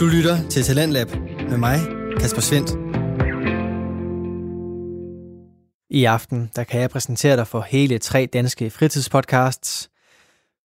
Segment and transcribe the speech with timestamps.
[0.00, 1.08] Du lytter til Talentlab
[1.48, 1.78] med mig,
[2.20, 2.70] Kasper Svendt.
[5.90, 9.90] I aften der kan jeg præsentere dig for hele tre danske fritidspodcasts.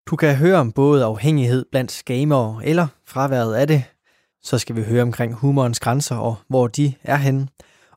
[0.10, 3.84] Du kan høre om både afhængighed blandt gamere eller fraværet af det.
[4.44, 7.48] Så skal vi høre omkring humorens grænser og hvor de er henne.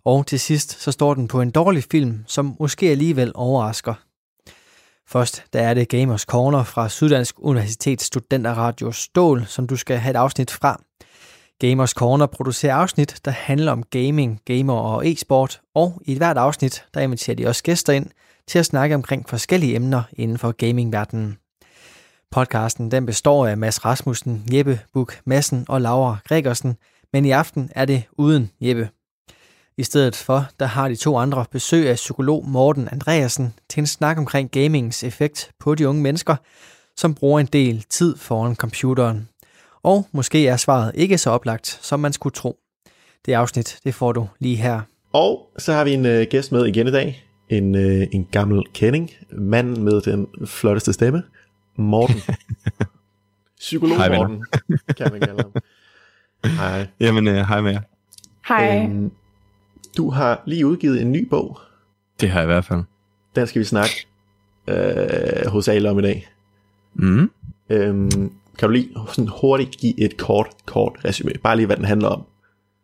[0.05, 3.95] Og til sidst så står den på en dårlig film, som måske alligevel overrasker.
[5.07, 10.11] Først der er det Gamers Corner fra Syddansk Universitets Studenterradio Stål, som du skal have
[10.11, 10.81] et afsnit fra.
[11.61, 16.85] Gamers Corner producerer afsnit, der handler om gaming, gamer og e-sport, og i hvert afsnit,
[16.95, 18.07] der inviterer de også gæster ind
[18.47, 21.39] til at snakke omkring forskellige emner inden for gamingverdenen.
[22.31, 26.77] Podcasten den består af Mads Rasmussen, Jeppe Buk Madsen og Laura Gregersen,
[27.13, 28.89] men i aften er det uden Jeppe.
[29.77, 33.87] I stedet for, der har de to andre besøg af psykolog Morten Andreasen til en
[33.87, 36.37] snak omkring gamingens effekt på de unge mennesker,
[36.97, 39.29] som bruger en del tid foran computeren.
[39.89, 42.59] Og måske er svaret ikke så oplagt, som man skulle tro.
[43.27, 44.81] Det afsnit, det får du lige her.
[45.13, 47.27] Og så har vi en øh, gæst med igen i dag.
[47.49, 49.11] En, øh, en gammel kending.
[49.31, 51.23] Manden med den flotteste stemme.
[51.77, 52.17] Morten.
[53.59, 54.17] Psykolog Hej.
[54.17, 54.45] Morten,
[54.97, 55.53] kan man kalde ham.
[56.45, 56.87] Hej.
[57.01, 57.81] Jamen, øh, hej med jer.
[58.49, 58.85] Hej.
[58.85, 59.11] Øhm,
[59.97, 61.61] du har lige udgivet en ny bog.
[62.21, 62.83] Det har jeg i hvert fald.
[63.37, 64.07] Den skal vi snakke
[64.67, 66.29] øh, hos alle om i dag.
[66.95, 67.31] Mm.
[67.71, 71.33] Øhm, kan du lige sådan hurtigt give et kort, kort resume?
[71.43, 72.25] Bare lige, hvad den handler om.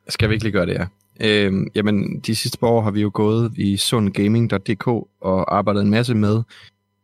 [0.09, 0.87] Skal vi ikke lige gøre det, ja?
[1.21, 4.87] Øhm, jamen, de sidste par år har vi jo gået i sundgaming.dk
[5.21, 6.43] og arbejdet en masse med,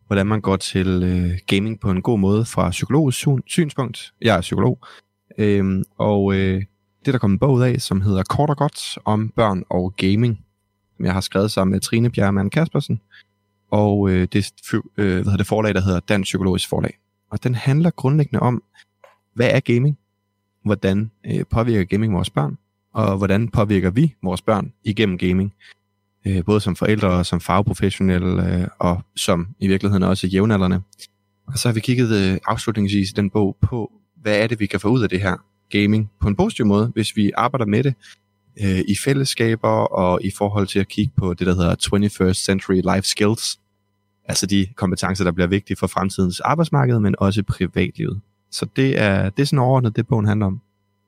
[0.06, 4.12] hvordan man går til øh, gaming på en god måde fra psykologisk syn- synspunkt.
[4.22, 4.78] Jeg er psykolog.
[5.38, 6.62] Øhm, og øh,
[7.04, 9.94] det der kommet en bog ud af, som hedder Kort og Godt om børn og
[9.96, 10.40] gaming,
[10.96, 13.00] som jeg har skrevet sammen med Trine Bjerremann Kaspersen.
[13.70, 14.52] Og øh, det
[14.96, 16.98] øh, hvad hedder det forlag, der hedder Dansk Psykologisk Forlag.
[17.30, 18.62] Og den handler grundlæggende om,
[19.34, 19.98] hvad er gaming?
[20.64, 22.58] Hvordan øh, påvirker gaming vores børn?
[22.94, 25.52] Og hvordan påvirker vi vores børn igennem gaming?
[26.26, 30.80] Øh, både som forældre og som fagprofessionelle, øh, og som i virkeligheden også jævnaldrende.
[31.46, 33.92] Og så har vi kigget øh, afslutningsvis i den bog på,
[34.22, 35.36] hvad er det, vi kan få ud af det her
[35.70, 37.94] gaming på en positiv måde, hvis vi arbejder med det
[38.62, 41.74] øh, i fællesskaber og i forhold til at kigge på det, der hedder
[42.30, 43.59] 21st Century Life Skills.
[44.24, 48.20] Altså de kompetencer, der bliver vigtige for fremtidens arbejdsmarked, men også privatlivet.
[48.50, 50.60] Så det er, det er sådan overordnet, det bogen handler om.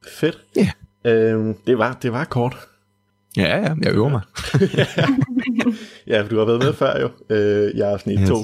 [0.09, 0.39] Fedt.
[0.57, 0.71] Ja.
[1.05, 2.57] Øhm, det, var, det var kort.
[3.37, 4.21] Ja, ja, jeg øver mig.
[6.07, 7.11] Ja, for du har været med før jo.
[7.31, 8.31] Øh, jeg er sådan i Yes.
[8.31, 8.35] 2,2,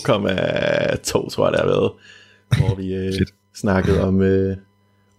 [1.30, 1.92] tror jeg, det har været.
[2.58, 3.12] Hvor vi øh,
[3.54, 4.56] snakkede om, øh,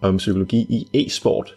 [0.02, 1.54] om psykologi i e-sport.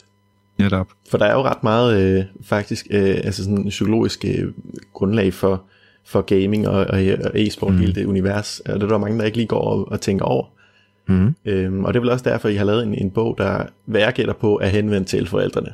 [0.59, 0.87] Netop.
[1.11, 4.53] For der er jo ret meget øh, faktisk øh, altså sådan psykologisk øh,
[4.93, 5.65] grundlag for,
[6.05, 7.79] for gaming og, og, og e-sport, mm.
[7.79, 8.61] Hele det univers.
[8.61, 10.47] Og det er der mange, der ikke lige går og, og tænker over.
[11.09, 11.35] Mm.
[11.45, 14.01] Øhm, og det er vel også derfor, I har lavet en, en bog, der hvad
[14.01, 15.73] jeg gætter på er henvendt til forældrene.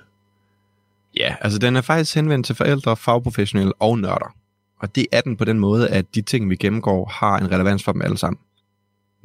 [1.17, 4.35] Ja, altså den er faktisk henvendt til forældre, fagprofessionelle og nørder.
[4.81, 7.85] Og det er den på den måde, at de ting, vi gennemgår, har en relevans
[7.85, 8.39] for dem alle sammen.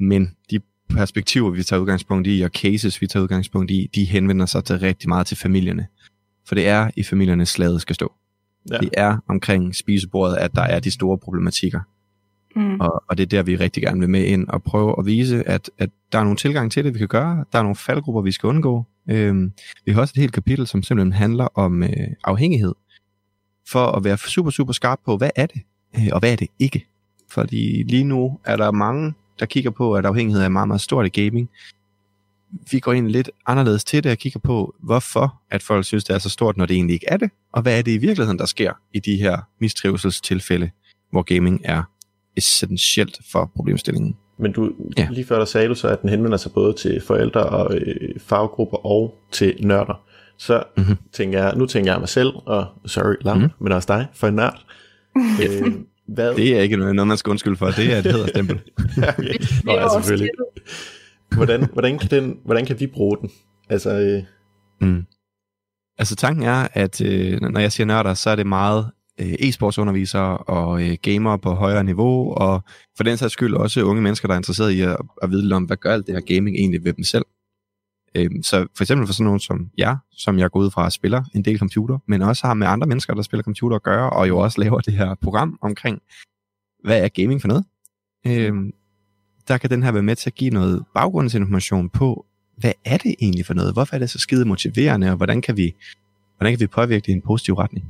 [0.00, 4.46] Men de perspektiver, vi tager udgangspunkt i, og cases, vi tager udgangspunkt i, de henvender
[4.46, 5.86] sig til rigtig meget til familierne.
[6.46, 8.12] For det er i familierne, slaget skal stå.
[8.70, 8.78] Ja.
[8.78, 11.80] Det er omkring spisebordet, at der er de store problematikker.
[12.56, 12.80] Mm.
[12.80, 15.48] Og, og det er der, vi rigtig gerne vil med ind og prøve at vise,
[15.48, 17.44] at, at der er nogle tilgang til det, vi kan gøre.
[17.52, 18.84] Der er nogle faldgrupper, vi skal undgå.
[19.10, 19.52] Øhm,
[19.84, 21.90] vi har også et helt kapitel, som simpelthen handler om øh,
[22.24, 22.74] afhængighed.
[23.68, 25.62] For at være super, super skarp på, hvad er det,
[25.96, 26.86] øh, og hvad er det ikke.
[27.30, 31.06] Fordi lige nu er der mange, der kigger på, at afhængighed er meget, meget stort
[31.06, 31.50] i gaming.
[32.70, 36.14] Vi går ind lidt anderledes til det og kigger på, hvorfor at folk synes, det
[36.14, 37.30] er så stort, når det egentlig ikke er det.
[37.52, 40.70] Og hvad er det i virkeligheden, der sker i de her mistrivselstilfælde,
[41.10, 41.82] hvor gaming er
[42.36, 44.16] essentielt for problemstillingen.
[44.38, 45.08] Men du, ja.
[45.10, 48.20] Lige før der sagde du så, at den henvender sig både til forældre og øh,
[48.20, 50.00] faggrupper og til nørder.
[50.38, 50.82] Så Mhm.
[50.86, 50.96] mm-hmm.
[51.12, 53.50] tænker jeg, nu tænker jeg mig selv, og sorry, Lam, mm-hmm.
[53.60, 54.64] men også dig, for en nørd.
[55.16, 55.72] øh,
[56.06, 56.34] hvad?
[56.34, 57.66] Det er ikke noget, noget, man skal undskylde for.
[57.70, 58.60] Det er et hederstempel.
[58.96, 59.34] okay.
[59.64, 60.30] Nå, ja, selvfølgelig.
[61.36, 63.30] Hvordan, hvordan, kan den, hvordan kan vi bruge den?
[63.68, 64.22] Altså, øh,
[64.80, 65.04] Mm.
[65.98, 68.90] Altså tanken er, at øh, når jeg siger nørder, så er det meget
[69.20, 72.62] øh, e-sportsundervisere og øh, gamere på højere niveau, og
[72.96, 75.52] for den sags skyld også unge mennesker, der er interesseret i at, at vide lidt
[75.52, 77.24] om, hvad gør alt det her gaming egentlig ved dem selv.
[78.14, 80.92] Øh, så for eksempel for sådan nogen som jeg, som jeg går ud fra at
[80.92, 84.10] spiller en del computer, men også har med andre mennesker, der spiller computer at gøre,
[84.10, 86.02] og jo også laver det her program omkring,
[86.84, 87.64] hvad er gaming for noget?
[88.26, 88.54] Øh,
[89.48, 92.26] der kan den her være med til at give noget baggrundsinformation på,
[92.56, 93.72] hvad er det egentlig for noget?
[93.72, 95.74] Hvorfor er det så skide motiverende, og hvordan kan vi,
[96.36, 97.86] hvordan kan vi påvirke det i en positiv retning?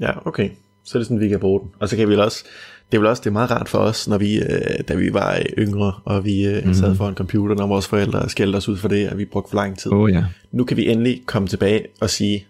[0.00, 0.50] ja, okay.
[0.84, 1.68] så er det sådan, vi kan bruge den.
[1.80, 2.44] Og så kan vi også,
[2.92, 5.12] det er vel også det er meget rart for os, når vi, øh, da vi
[5.12, 6.74] var yngre, og vi mm.
[6.74, 9.56] sad foran computeren, og vores forældre skældte os ud for det, at vi brugte for
[9.56, 9.92] lang tid.
[9.92, 10.24] Oh, ja.
[10.52, 12.46] Nu kan vi endelig komme tilbage og sige,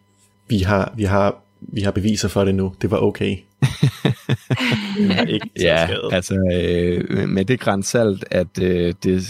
[0.48, 2.72] vi har, vi har, vi har beviser for det nu.
[2.82, 3.36] Det var okay.
[5.34, 9.22] ikke Ja, altså øh, med det grænsalt, at øh, det,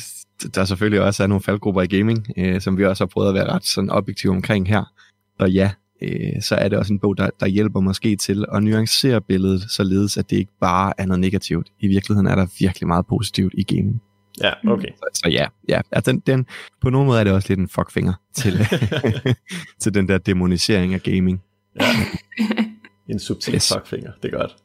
[0.54, 3.34] der selvfølgelig også er nogle faldgrupper i gaming, øh, som vi også har prøvet at
[3.34, 4.84] være ret sådan objektive omkring her.
[5.38, 5.70] Og ja,
[6.02, 9.70] øh, så er det også en bog, der, der hjælper måske til at nuancere billedet,
[9.70, 11.68] således at det ikke bare er noget negativt.
[11.80, 14.02] I virkeligheden er der virkelig meget positivt i gaming.
[14.42, 14.88] Ja, okay.
[14.88, 16.46] Så, så ja, ja altså den, den,
[16.82, 18.58] på nogen måde er det også lidt en fuckfinger til,
[19.82, 21.42] til den der demonisering af gaming.
[21.80, 21.86] Ja.
[23.08, 23.72] En subtil yes.
[23.74, 24.56] fuckfinger, det er godt.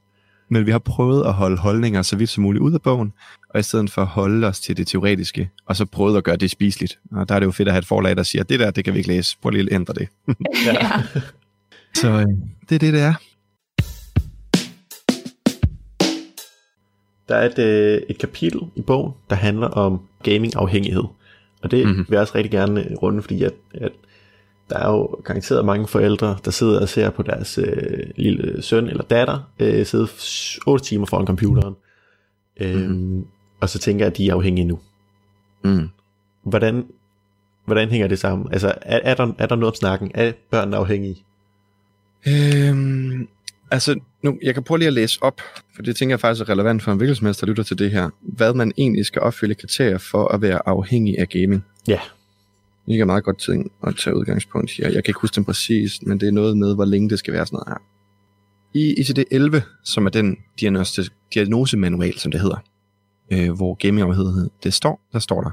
[0.51, 3.13] Men vi har prøvet at holde holdninger så vidt som muligt ud af bogen,
[3.49, 6.35] og i stedet for at holde os til det teoretiske, og så prøvet at gøre
[6.35, 6.99] det spiseligt.
[7.11, 8.85] Og der er det jo fedt at have et forlag, der siger, det der, det
[8.85, 9.37] kan vi ikke læse.
[9.41, 10.07] Prøv lige at ændre det.
[10.65, 11.01] Ja.
[11.95, 12.25] Så øh,
[12.69, 13.13] det er det, det er.
[17.29, 21.03] Der er et, øh, et kapitel i bogen, der handler om gaming-afhængighed.
[21.61, 21.87] Og det Mhm.
[21.89, 22.05] mm-hmm.
[22.09, 23.91] vil jeg også rigtig gerne runde, fordi at, at
[24.71, 28.87] der er jo garanteret mange forældre, der sidder og ser på deres øh, lille søn
[28.87, 30.07] eller datter øh, sidde
[30.67, 31.75] 8 timer foran computeren.
[32.61, 33.25] Øhm, mm-hmm.
[33.59, 34.79] Og så tænker jeg, at de er afhængige nu.
[35.63, 35.87] Mm.
[36.43, 36.85] Hvordan,
[37.65, 38.47] hvordan hænger det sammen?
[38.51, 40.11] Altså, er, er, der, er der noget om snakken?
[40.13, 41.23] Er børnene afhængige?
[42.27, 43.27] Øhm,
[43.71, 45.41] altså, nu, jeg kan prøve lige at læse op,
[45.75, 48.09] for det tænker jeg faktisk er relevant for en hvilkelsmester, der lytter til det her.
[48.21, 51.65] Hvad man egentlig skal opfylde kriterier for at være afhængig af gaming.
[51.87, 51.99] Ja.
[52.85, 54.85] Det er meget godt ting at tage udgangspunkt her.
[54.85, 57.33] Jeg kan ikke huske den præcis, men det er noget med, hvor længe det skal
[57.33, 57.77] være sådan noget her.
[58.73, 62.63] I ICD-11, som er den diagnostis- diagnosemanual, som det hedder,
[63.31, 65.51] øh, hvor gamingafhængighed det står, der står der.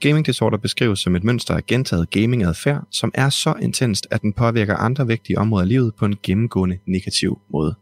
[0.00, 4.32] Gaming disorder beskrives som et mønster af gentaget gamingadfærd, som er så intenst, at den
[4.32, 7.74] påvirker andre vigtige områder af livet på en gennemgående negativ måde.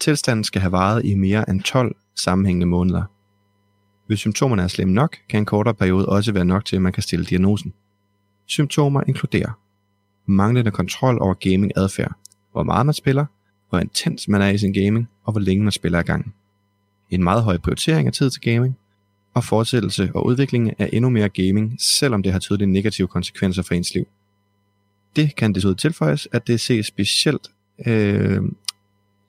[0.00, 3.02] Tilstanden skal have varet i mere end 12 sammenhængende måneder.
[4.10, 6.92] Hvis symptomerne er slemme nok, kan en kortere periode også være nok til, at man
[6.92, 7.72] kan stille diagnosen.
[8.46, 9.60] Symptomer inkluderer
[10.26, 12.12] manglende kontrol over gaming-adfærd,
[12.52, 13.26] hvor meget man spiller,
[13.68, 16.32] hvor intens man er i sin gaming, og hvor længe man spiller ad gangen.
[17.10, 18.76] En meget høj prioritering af tid til gaming,
[19.34, 23.74] og fortsættelse og udvikling af endnu mere gaming, selvom det har tydelige negative konsekvenser for
[23.74, 24.08] ens liv.
[25.16, 27.50] Det kan desuden tilføjes, at det ses specielt,
[27.86, 28.42] øh,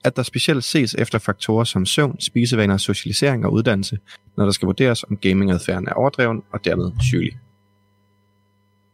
[0.04, 3.98] at der specielt ses efter faktorer som søvn, spisevaner, socialisering og uddannelse,
[4.36, 7.38] når der skal vurderes, om gamingadfærden er overdreven og dermed sygelig.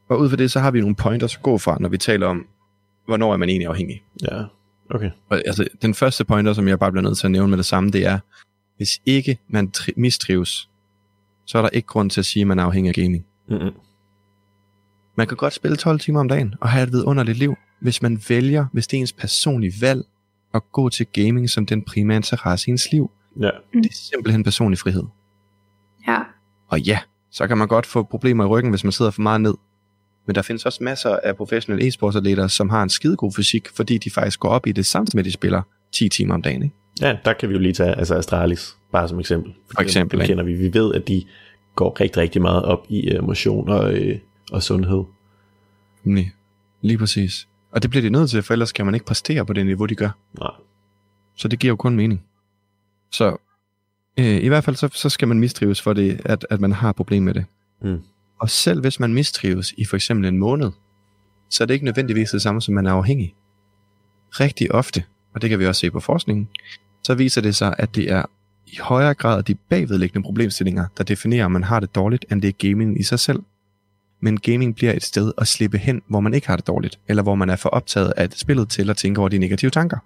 [0.09, 2.27] Og ud fra det, så har vi nogle pointers at gå fra, når vi taler
[2.27, 2.47] om,
[3.07, 4.03] hvornår er man egentlig afhængig.
[4.23, 4.45] Ja,
[4.91, 5.11] okay.
[5.29, 7.67] Og, altså, den første pointer, som jeg bare bliver nødt til at nævne med det
[7.67, 8.19] samme, det er,
[8.77, 10.69] hvis ikke man tri- mistrives,
[11.47, 13.27] så er der ikke grund til at sige, at man er afhængig af gaming.
[13.49, 13.73] Mm-mm.
[15.17, 18.23] Man kan godt spille 12 timer om dagen og have et vidunderligt liv, hvis man
[18.29, 20.05] vælger, hvis det er ens personlige valg,
[20.55, 23.11] at gå til gaming som den primære interesse i ens liv.
[23.41, 23.51] Ja.
[23.73, 25.05] Det er simpelthen personlig frihed.
[26.09, 26.19] Ja.
[26.69, 26.99] Og ja,
[27.31, 29.55] så kan man godt få problemer i ryggen, hvis man sidder for meget ned.
[30.27, 34.11] Men der findes også masser af professionelle e-sportsatleter, som har en skidegod fysik, fordi de
[34.11, 35.63] faktisk går op i det samtidig med, at de spiller
[35.93, 36.63] 10 timer om dagen.
[36.63, 36.75] Ikke?
[37.01, 39.53] Ja, der kan vi jo lige tage altså Astralis, bare som eksempel.
[39.53, 40.55] Fordi For eksempel, dem, kender vi.
[40.55, 41.25] Vi ved, at de
[41.75, 44.19] går rigtig, rigtig meget op i uh, motion og, øh,
[44.53, 45.05] og sundhed.
[46.05, 46.31] Nej,
[46.81, 47.48] lige præcis.
[47.71, 49.87] Og det bliver de nødt til, for ellers kan man ikke præstere på det niveau,
[49.87, 50.11] de gør.
[50.39, 50.51] Nej.
[51.37, 52.25] Så det giver jo kun mening.
[53.13, 53.37] Så
[54.19, 56.93] øh, i hvert fald så, så skal man mistrives for det, at, at man har
[56.93, 57.45] problem med det.
[57.83, 58.03] Mm.
[58.41, 60.71] Og selv hvis man mistrives i for eksempel en måned,
[61.51, 63.35] så er det ikke nødvendigvis det samme, som man er afhængig.
[64.31, 66.49] Rigtig ofte, og det kan vi også se på forskningen,
[67.03, 68.23] så viser det sig, at det er
[68.67, 72.49] i højere grad de bagvedliggende problemstillinger, der definerer, om man har det dårligt, end det
[72.49, 73.43] er gaming i sig selv.
[74.21, 77.23] Men gaming bliver et sted at slippe hen, hvor man ikke har det dårligt, eller
[77.23, 79.99] hvor man er for optaget af spillet til at tænke over de negative tanker.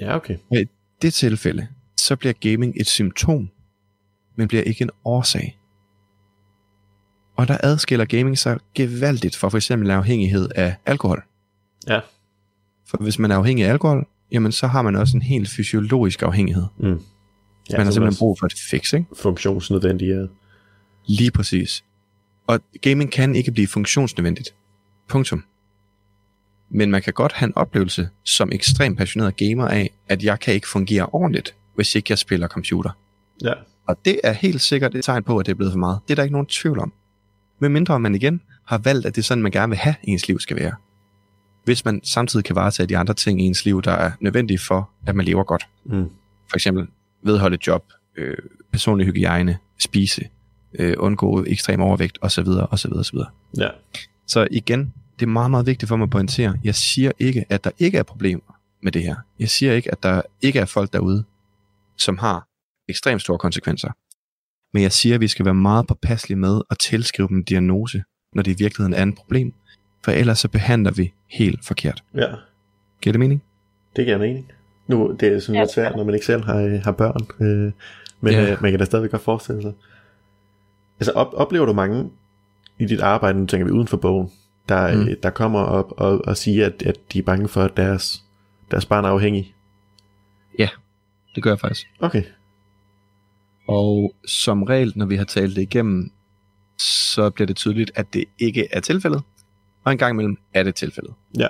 [0.00, 0.36] Ja, okay.
[0.50, 0.64] Og i
[1.02, 3.48] det tilfælde, så bliver gaming et symptom,
[4.36, 5.58] men bliver ikke en årsag.
[7.36, 11.22] Og der adskiller gaming sig gevaldigt fra for eksempel afhængighed af alkohol.
[11.88, 12.00] Ja.
[12.86, 16.22] For hvis man er afhængig af alkohol, jamen så har man også en helt fysiologisk
[16.22, 16.64] afhængighed.
[16.78, 17.00] Mm.
[17.70, 19.06] Ja, man har simpelthen brug for et fix, ikke?
[19.16, 20.28] funktionsnødvendige.
[21.06, 21.84] Lige præcis.
[22.46, 24.54] Og gaming kan ikke blive funktionsnødvendigt.
[25.08, 25.44] Punktum.
[26.70, 30.54] Men man kan godt have en oplevelse som ekstremt passioneret gamer af, at jeg kan
[30.54, 32.90] ikke fungere ordentligt, hvis ikke jeg spiller computer.
[33.44, 33.52] Ja.
[33.86, 35.98] Og det er helt sikkert et tegn på, at det er blevet for meget.
[36.08, 36.92] Det er der ikke nogen tvivl om.
[37.58, 40.28] Men mindre man igen har valgt, at det er sådan, man gerne vil have, ens
[40.28, 40.74] liv skal være.
[41.64, 44.90] Hvis man samtidig kan varetage de andre ting i ens liv, der er nødvendige for,
[45.06, 45.66] at man lever godt.
[45.84, 46.10] Mm.
[46.48, 46.86] For eksempel
[47.22, 47.84] vedholde job,
[48.16, 48.36] øh,
[48.72, 50.28] personlig hygiejne, spise,
[50.78, 52.46] øh, undgå ekstrem overvægt osv.
[52.70, 52.92] osv.
[52.92, 53.18] osv.
[53.58, 53.68] Ja.
[54.26, 56.58] Så igen, det er meget, meget vigtigt for mig at pointere.
[56.64, 59.14] Jeg siger ikke, at der ikke er problemer med det her.
[59.38, 61.24] Jeg siger ikke, at der ikke er folk derude,
[61.98, 62.46] som har
[62.88, 63.90] ekstremt store konsekvenser.
[64.74, 68.02] Men jeg siger, at vi skal være meget påpasselige med at tilskrive dem en diagnose,
[68.34, 69.52] når det i virkeligheden er et problem.
[70.04, 72.04] For ellers så behandler vi helt forkert.
[72.14, 72.26] Ja,
[73.02, 73.42] Giver det mening?
[73.96, 74.52] det giver mening.
[74.86, 77.72] Nu, det er sådan lidt svært, når man ikke selv har, har børn, øh,
[78.20, 78.52] men Ja.
[78.52, 79.72] øh, man kan da stadigvæk godt forestille sig.
[81.00, 82.10] Altså, op, oplever du mange
[82.78, 84.30] i dit arbejde, nu tænker vi uden for bogen,
[84.68, 85.00] der, Mm.
[85.00, 85.08] mm.
[85.22, 88.24] der kommer op og, og siger, at, at de er bange for, at deres,
[88.70, 89.54] deres barn er afhængig?
[91.34, 91.86] Det gør jeg faktisk.
[92.00, 92.22] Okay.
[93.68, 96.10] Og som regel, når vi har talt det igennem,
[96.78, 99.22] så bliver det tydeligt, at det ikke er tilfældet.
[99.84, 101.14] Og en gang imellem er det tilfældet.
[101.38, 101.48] Ja.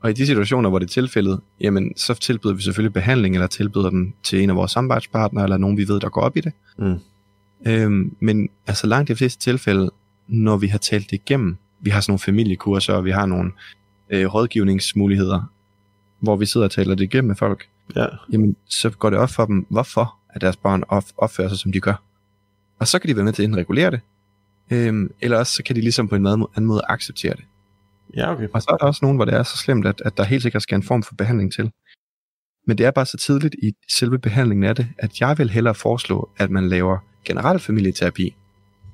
[0.00, 3.46] Og i de situationer, hvor det er tilfældet, jamen, så tilbyder vi selvfølgelig behandling, eller
[3.46, 6.40] tilbyder dem til en af vores samarbejdspartnere, eller nogen, vi ved, der går op i
[6.40, 6.52] det.
[6.78, 6.98] Mm.
[7.66, 9.90] Øhm, men altså langt de fleste tilfælde,
[10.28, 13.52] når vi har talt det igennem, vi har sådan nogle familiekurser, og vi har nogle
[14.10, 15.52] øh, rådgivningsmuligheder,
[16.20, 18.06] hvor vi sidder og taler det igennem med folk, Ja.
[18.32, 21.72] jamen, så går det op for dem, hvorfor at deres børn op, opfører sig, som
[21.72, 22.02] de gør.
[22.78, 24.00] Og så kan de være med til at regulere det,
[24.70, 27.44] øhm, eller også så kan de ligesom på en måde- anden måde acceptere det.
[28.16, 28.48] Ja, okay.
[28.54, 30.42] Og så er der også nogen, hvor det er så slemt, at, at der helt
[30.42, 31.70] sikkert skal en form for behandling til.
[32.66, 35.74] Men det er bare så tidligt i selve behandlingen af det, at jeg vil hellere
[35.74, 38.34] foreslå, at man laver generel familieterapi,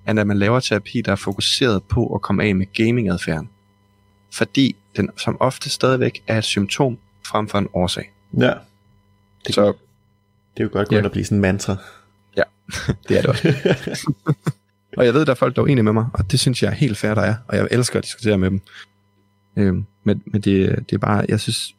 [0.08, 3.48] end at man laver terapi, der er fokuseret på at komme af med gamingadfærden.
[4.32, 8.12] Fordi den som ofte stadigvæk er et symptom frem for en årsag.
[8.38, 8.52] Ja.
[9.46, 9.66] Det, Så
[10.56, 11.04] det er jo godt gå Ja.
[11.04, 11.76] og blive sådan en mantra.
[13.08, 13.54] det er det også.
[14.96, 16.68] Og jeg ved, der er folk, der er uenige med mig, og det synes jeg
[16.68, 18.60] er helt fair, der er, og jeg elsker at diskutere med dem.
[19.56, 21.74] Øhm, men men det, det er bare, jeg synes,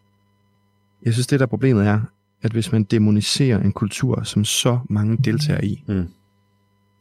[1.06, 2.02] jeg synes, det der problemet er,
[2.42, 6.08] at hvis man demoniserer en kultur, som så mange deltager i, Mm.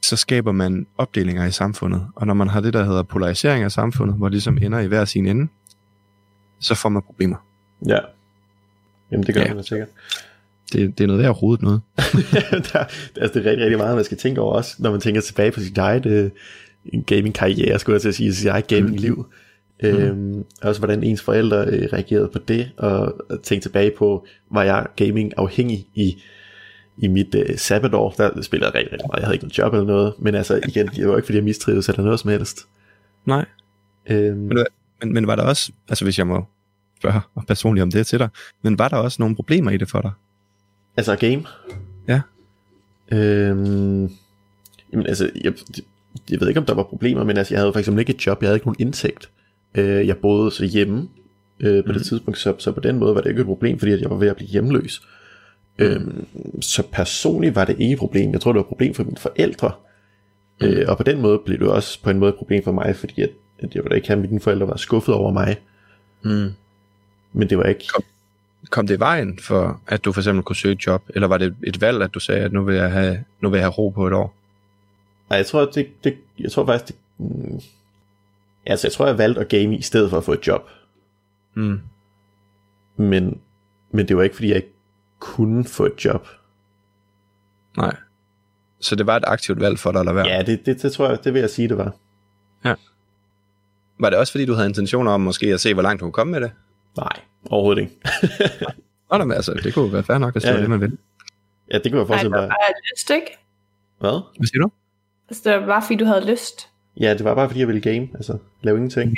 [0.03, 2.07] Så skaber man opdelinger i samfundet.
[2.17, 4.87] Og når man har det, der hedder polarisering af samfundet, hvor det ligesom ender i
[4.87, 5.49] hver sin ende,
[6.61, 7.37] så får man problemer.
[7.89, 7.99] Ja.
[9.11, 9.55] Jamen, det gør Ja.
[9.55, 9.89] man sikkert.
[10.73, 11.81] Det, det er noget værd at rode noget.
[12.73, 12.85] der,
[13.17, 15.51] altså, det er rigtig, rigtig meget, man skal tænke over også, når man tænker tilbage
[15.53, 16.31] på sit eget øh,
[17.07, 19.27] gaming-karriere, skulle jeg til at sige, sit eget gaming-liv.
[19.83, 19.89] Mm.
[19.89, 24.63] Øhm, også hvordan ens forældre øh, reagerede på det, og, og tænke tilbage på, var
[24.63, 26.23] jeg gaming-afhængig i,
[27.03, 29.21] i mit øh, sabbatår, der spillede jeg rigtig, rigtig meget.
[29.21, 31.45] Jeg havde ikke noget job eller noget, men altså igen, det var ikke fordi jeg
[31.45, 32.67] mistrivedes eller noget som helst.
[33.27, 33.45] Nej.
[34.11, 34.59] Øhm, Men
[35.03, 36.45] Men, men var der også, altså hvis jeg må
[36.99, 38.29] spørge personligt om det til dig,
[38.63, 40.11] men var der også nogle problemer i det for dig?
[40.97, 41.45] Altså game?
[42.09, 42.21] Ja.
[43.13, 44.11] Øhm,
[44.93, 45.53] jamen altså, jeg,
[46.31, 48.27] jeg ved ikke om der var problemer, men altså, jeg havde for eksempel ikke et
[48.27, 49.31] job, jeg havde ikke nogen indtægt.
[49.75, 51.09] Øh, jeg boede så hjemme
[51.61, 51.99] øh, på mm.
[51.99, 54.11] det tidspunkt, så, så på den måde var det ikke et problem, fordi at jeg
[54.11, 55.03] var ved at blive hjemløs.
[55.79, 56.27] Øhm,
[56.61, 58.33] så personligt var det ikke et problem.
[58.33, 59.73] Jeg tror, det var et problem for mine forældre.
[60.61, 62.97] Øh, og på den måde blev det også på en måde et problem for mig,
[62.97, 65.57] fordi at, at jeg ville ikke have, at mine forældre var skuffet over mig.
[66.23, 66.49] Mm.
[67.33, 67.85] Men det var ikke...
[68.71, 71.39] Kom det i vejen for, at du for eksempel kunne søge et job, eller var
[71.39, 73.73] det et valg, at du sagde, at nu vil jeg have, nu vil jeg have
[73.73, 74.35] ro på et år?
[75.31, 77.61] Nej, jeg tror, det, det, jeg tror faktisk, det, mm,
[78.67, 80.69] altså jeg tror, jeg valgte at game i stedet for at få et job.
[81.55, 81.81] Mm.
[82.97, 83.41] Men,
[83.91, 84.73] men det var ikke, fordi jeg ikke
[85.21, 86.29] kunne få et job.
[87.77, 87.97] Nej.
[88.81, 90.27] Så det var et aktivt valg for dig at lade være?
[90.27, 91.93] Ja, det, det, det tror jeg, det vil jeg sige, det var.
[94.03, 96.13] Var det også fordi, du havde intentioner om måske at se, hvor langt du kunne
[96.13, 96.53] komme med det?
[96.97, 97.13] Nej,
[97.51, 97.97] overhovedet ikke.
[99.13, 100.63] Nå, men altså, det kunne være fair nok, hvis det Ja, var ja.
[100.63, 100.99] det, man ville.
[101.73, 103.39] ja, det kunne jeg Nej, forestille det var bare lyst, ikke?
[103.99, 104.21] Hvad?
[104.37, 104.71] Hvad siger du?
[105.29, 106.69] Altså, det var bare fordi, du havde lyst.
[107.01, 109.17] Ja, det var bare, fordi jeg ville game, altså lave ingenting.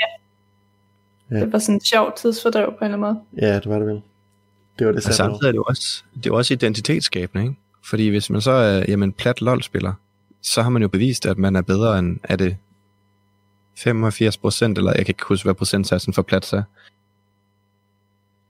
[1.31, 1.41] Ja.
[1.41, 3.47] Det var sådan et sjovt tidsfordrev på en eller anden måde.
[3.49, 4.03] Ja, det var det vel.
[4.79, 7.57] Det var det Og samtidig er det jo også, det er også identitetsskabende, ikke?
[7.85, 9.93] Fordi hvis man så er jamen, plat LOL-spiller,
[10.43, 12.57] så har man jo bevist, at man er bedre end, er det
[13.79, 16.63] 85 procent, eller jeg kan ikke huske, hvad procentsatsen for plat er.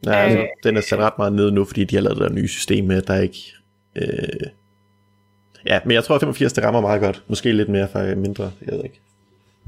[0.05, 0.47] Nej, altså, Øh.
[0.65, 2.85] den er sat ret meget ned nu, fordi de har lavet det der nye system
[2.85, 3.39] med, der ikke...
[3.97, 4.03] Øh...
[5.67, 7.23] Ja, men jeg tror, at 85 det rammer meget godt.
[7.29, 9.01] Måske lidt mere for mindre, jeg ved ikke.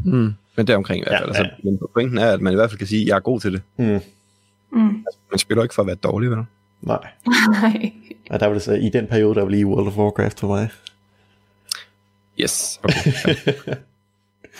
[0.04, 0.32] Mm.
[0.56, 1.28] Men deromkring i hvert Ja, fald.
[1.28, 1.70] Altså, ja.
[1.70, 3.52] men pointen er, at man i hvert fald kan sige, at jeg er god til
[3.52, 3.62] det.
[3.76, 4.00] Mm.
[4.74, 5.04] Mm.
[5.30, 6.44] Man spiller ikke for at være dårlig, vel?
[6.82, 7.06] Nej.
[7.62, 7.92] Nej.
[8.30, 10.46] Og der var det så, i den periode, der var lige World of Warcraft for
[10.46, 10.68] mig.
[12.40, 12.80] Yes.
[12.82, 13.10] Okay.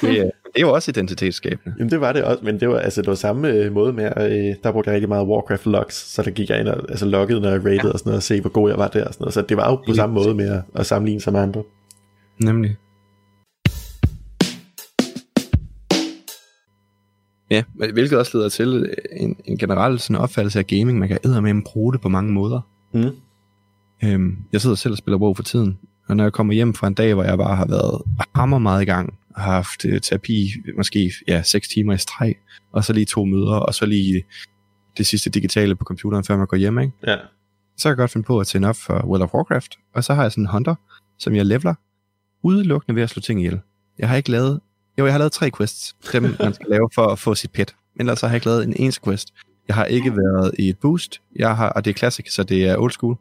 [0.01, 1.75] det, er, det er jo også identitetsskabende.
[1.79, 4.05] Jamen det var det også, men det var, altså, det var samme øh, måde med,
[4.05, 7.07] øh, der brugte jeg rigtig meget Warcraft logs, så der gik jeg ind og altså,
[7.07, 7.93] loggede, når jeg rated ja.
[7.93, 9.35] og sådan noget, og se, hvor god jeg var der og sådan noget.
[9.35, 11.63] Så det var jo på samme måde med at, at sammenligne sig med andre.
[12.39, 12.77] Nemlig.
[17.51, 20.99] Ja, men hvilket også leder til øh, en, en generel sådan opfattelse af gaming.
[20.99, 22.61] Man kan eddermame bruge det på mange måder.
[22.95, 23.11] Mm.
[24.05, 26.87] Øhm, jeg sidder selv og spiller WoW for tiden, og når jeg kommer hjem fra
[26.87, 28.03] en dag, hvor jeg bare har været
[28.35, 32.35] hammer meget i gang, har haft øh, terapi måske ja, 6 timer i streg,
[32.73, 34.25] og så lige to møder, og så lige
[34.99, 36.93] det sidste digitale på computeren, før man går hjem, ikke?
[37.07, 37.17] Ja.
[37.77, 40.15] Så kan jeg godt finde på at tænde op for World of Warcraft, og så
[40.15, 40.75] har jeg sådan en hunter,
[41.19, 41.75] som jeg leveler,
[42.43, 43.61] udelukkende ved at slå ting ihjel.
[43.99, 44.61] Jeg har ikke lavet,
[44.99, 47.75] jo, jeg har lavet tre quests, dem man skal lave for at få sit pet,
[47.97, 49.35] men ellers har jeg ikke lavet en eneste quest.
[49.69, 52.69] Jeg har ikke været i et boost, jeg har, og det er classic, så det
[52.69, 53.17] er old school.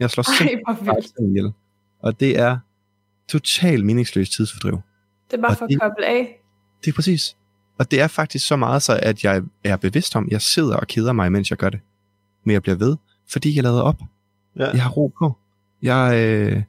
[0.00, 1.52] Jeg slår simpelthen ihjel.
[2.02, 2.58] Og det er
[3.28, 4.78] totalt meningsløst tidsfordriv.
[5.30, 6.38] Det er bare Og for at det- koble af.
[6.84, 7.36] Det er præcis.
[7.78, 10.76] Og det er faktisk så meget så, at jeg er bevidst om, at jeg sidder
[10.76, 11.80] og keder mig, mens jeg gør det.
[12.44, 12.96] Men jeg bliver ved,
[13.30, 14.00] fordi jeg lader op.
[14.56, 14.70] Ja.
[14.70, 15.36] Jeg har ro på.
[15.82, 16.62] Jeg, øh...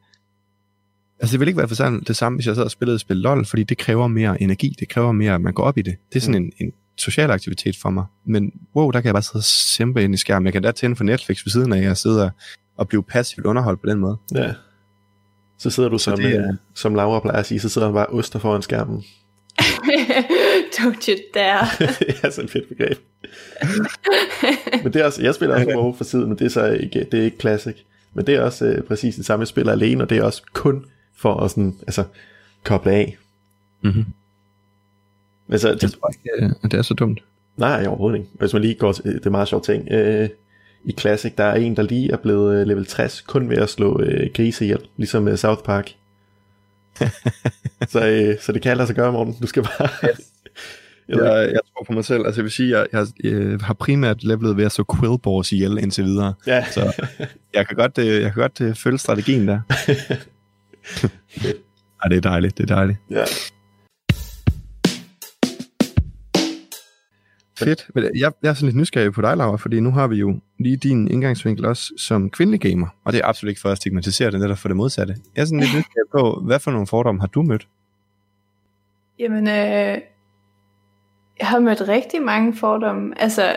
[1.20, 3.02] Altså, det ville ikke være for sådan det samme, hvis jeg sad og spillede et
[3.02, 4.76] spil LOL, fordi det kræver mere energi.
[4.80, 5.96] Det kræver mere, at man går op i det.
[6.10, 6.52] Det er sådan Mm.
[6.60, 8.06] en, en social aktivitet for mig.
[8.26, 10.46] Men wow, der kan jeg bare sidde og simpe ind i skærmen.
[10.46, 12.30] Jeg kan da tænde for Netflix ved siden af, at jeg sidder
[12.78, 14.18] og blive passivt underholdt på den måde.
[14.36, 14.54] ja.
[15.60, 17.94] Så sidder du som, det er- øh, som Laura plejer at sige, så sidder du
[17.94, 19.04] bare oster foran skærmen.
[20.78, 21.68] Don't you dare.
[22.00, 22.98] det er sådan et fedt begreb.
[24.84, 27.08] Men det er også, jeg spiller også WoW for tiden, men det er så ikke,
[27.12, 27.76] det er ikke classic.
[28.14, 30.42] Men det er også øh, præcis det samme, jeg spiller alene, og det er også
[30.54, 30.86] kun
[31.18, 32.04] for at sådan, altså,
[32.64, 33.18] koble af.
[33.82, 34.06] Mm-hmm.
[35.50, 37.24] Altså, Jeg det, tror ikke, øh, det er så dumt.
[37.58, 38.30] nej, overhovedet ikke.
[38.34, 39.88] Hvis man lige går til, det er meget sjovt ting.
[39.92, 40.30] Øh,
[40.86, 43.70] I Classic, der er en, der lige er blevet øh, level 60, kun ved at
[43.70, 45.92] slå øh, grise ihjel, ligesom øh, South Park.
[47.92, 49.36] så, øh, så det kan sig gøre, Morten.
[49.42, 49.90] Du skal bare...
[51.08, 51.36] Jeg ved ikke.
[51.36, 52.26] Jeg, jeg tror på mig selv.
[52.26, 55.78] Altså, jeg vil sige, jeg, jeg, jeg har primært levelet ved at så Quillbors ihjel
[55.78, 56.34] indtil videre.
[56.48, 57.06] ja, Så
[57.54, 59.60] jeg kan godt, øh, jeg kan godt øh, følge strategien der.
[62.04, 63.00] Ej, det er dejligt, det er dejligt.
[63.12, 63.24] ja.
[67.60, 67.90] Fedt.
[67.96, 70.40] Men jeg, jeg er sådan lidt nysgerrig på dig, Laura, fordi nu har vi jo
[70.60, 72.88] lige din indgangsvinkel også som kvindelig gamer.
[73.04, 75.16] Og det er absolut ikke for at stigmatisere det, netop for det modsatte.
[75.36, 77.68] Jeg er sådan lidt nysgerrig på, hvad for nogle fordomme har du mødt?
[79.20, 80.02] Jamen, øh,
[81.40, 83.22] jeg har mødt rigtig mange fordomme.
[83.22, 83.56] Altså,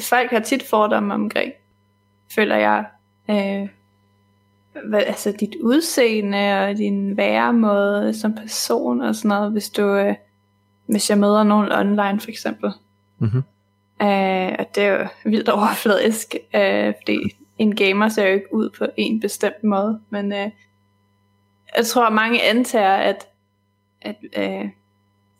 [0.00, 1.52] folk har tit fordomme omkring,
[2.34, 2.84] føler jeg.
[3.30, 3.68] Øh,
[4.88, 10.14] hvad, altså dit udseende og din væremåde som person og sådan noget, hvis du, øh,
[10.86, 12.72] hvis jeg møder nogen online for eksempel.
[13.18, 13.42] Mm-hmm.
[14.02, 18.70] Øh, og det er jo vildt overfladisk, øh, fordi en gamer ser jo ikke ud
[18.70, 20.50] på en bestemt måde, men øh,
[21.76, 23.28] jeg tror mange antager, at,
[24.02, 24.68] at øh,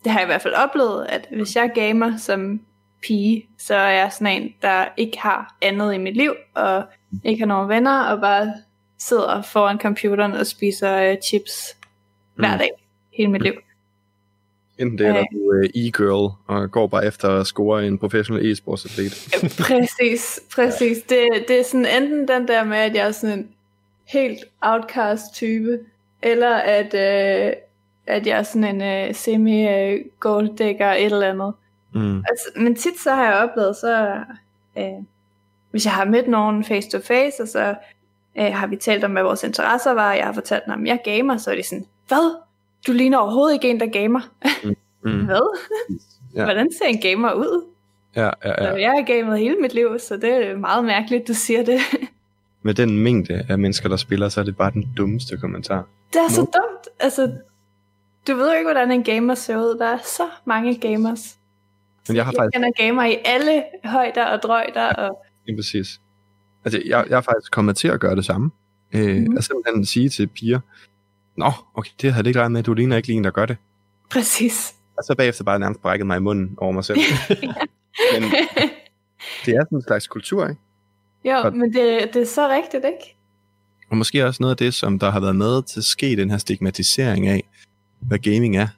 [0.05, 2.61] det har jeg i hvert fald oplevet, at hvis jeg gamer som
[3.03, 6.85] pige, så er jeg sådan en, der ikke har andet i mit liv, og
[7.25, 8.53] ikke har nogen venner, og bare
[9.09, 11.77] sidder foran computeren og spiser øh, chips
[12.35, 12.59] hver Mm.
[12.59, 12.71] dag,
[13.13, 13.53] hele mit liv.
[14.79, 15.27] Enten det, eller Øh.
[15.33, 19.13] du er e-girl og går bare efter at score en professionel e-sportsatlet.
[19.61, 21.03] præcis, præcis.
[21.03, 23.49] Det, det er sådan enten den der med, at jeg er sådan en
[24.05, 25.79] helt outcast type,
[26.23, 27.53] eller at, øh,
[28.07, 31.53] at jeg er sådan en øh, semi øh, golddækker et eller andet.
[31.95, 32.17] Mm.
[32.17, 34.21] Altså, men tit så har jeg oplevet, så
[34.79, 35.05] øh,
[35.71, 37.75] hvis jeg har mødt nogen face to face, og så
[38.39, 40.87] øh, har vi talt om, hvad vores interesser var, og jeg har fortalt dem, om
[40.87, 42.37] jeg gamer, så er de sådan, hvad?
[42.87, 44.21] Du ligner overhovedet ikke en, der gamer.
[45.05, 45.25] Mm.
[45.27, 45.59] Hvad?
[46.35, 46.45] Ja.
[46.45, 47.65] Hvordan ser en gamer ud?
[48.17, 48.65] Ja, ja, Ja.
[48.65, 48.81] ja.
[48.81, 51.81] Jeg har gamet hele mit liv, så det er meget mærkeligt, du siger det.
[52.63, 55.87] Med den mængde af mennesker, der spiller, så er det bare den dummeste kommentar.
[56.13, 56.47] Det er så Nå.
[56.47, 56.89] dumt.
[57.01, 57.33] Altså,
[58.29, 59.79] du ved jo ikke, hvordan en gamer ser ud.
[59.79, 61.39] Der er så mange gamers.
[62.09, 64.93] Men jeg har jeg faktisk kender gamer i alle højder og drøjder.
[64.93, 66.01] Og, Lige præcis.
[66.65, 68.51] Altså, jeg, jeg er faktisk kommet til at gøre det samme.
[68.93, 69.37] Øh, mm.
[69.37, 70.61] At simpelthen sige til piger,
[71.37, 73.47] Nå, okay, det havde jeg ikke regnet med, du ligner ikke lige en, der gør
[73.47, 73.57] det.
[74.11, 74.75] præcis.
[74.99, 76.99] Og så bagefter bare nærmest brækket mig i munden over mig selv.
[78.13, 78.23] Men
[79.47, 80.61] det er sådan en slags kultur, ikke?
[81.25, 83.17] jo, Og- men det, det er så rigtigt, ikke?
[83.91, 86.31] Og måske også noget af det, som der har været med til at ske, den
[86.31, 87.43] her stigmatisering af,
[88.01, 88.69] hvad gaming er.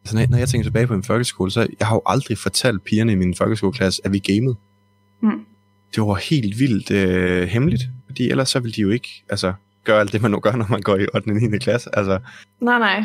[0.00, 3.12] Altså, når jeg tænker tilbage på min folkeskole, så jeg har jo aldrig fortalt pigerne
[3.12, 4.56] i min folkeskoleklasse, at vi gamede.
[5.22, 5.44] Mm.
[5.94, 9.52] Det var helt vildt øh, hemmeligt, fordi ellers så ville de jo ikke altså,
[9.84, 11.28] gøre alt det, man nu gør, når man går i 8.
[11.28, 11.58] og 9.
[11.58, 11.90] klasse.
[11.92, 12.18] Altså,
[12.60, 13.04] Nej, nej.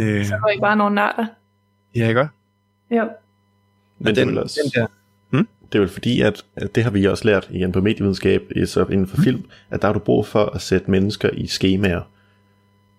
[0.00, 1.26] øh, Så var I bare nogle nørder.
[1.96, 2.30] ja, ikke også?
[2.90, 3.08] Jo.
[3.98, 4.60] Men det er den, også...
[4.64, 4.86] den der,
[5.72, 8.66] Det er vel fordi, at, at det har vi også lært igen på medievidenskab, i-
[8.66, 12.00] så inden for film, at der har du brug for at sætte mennesker i skemaer.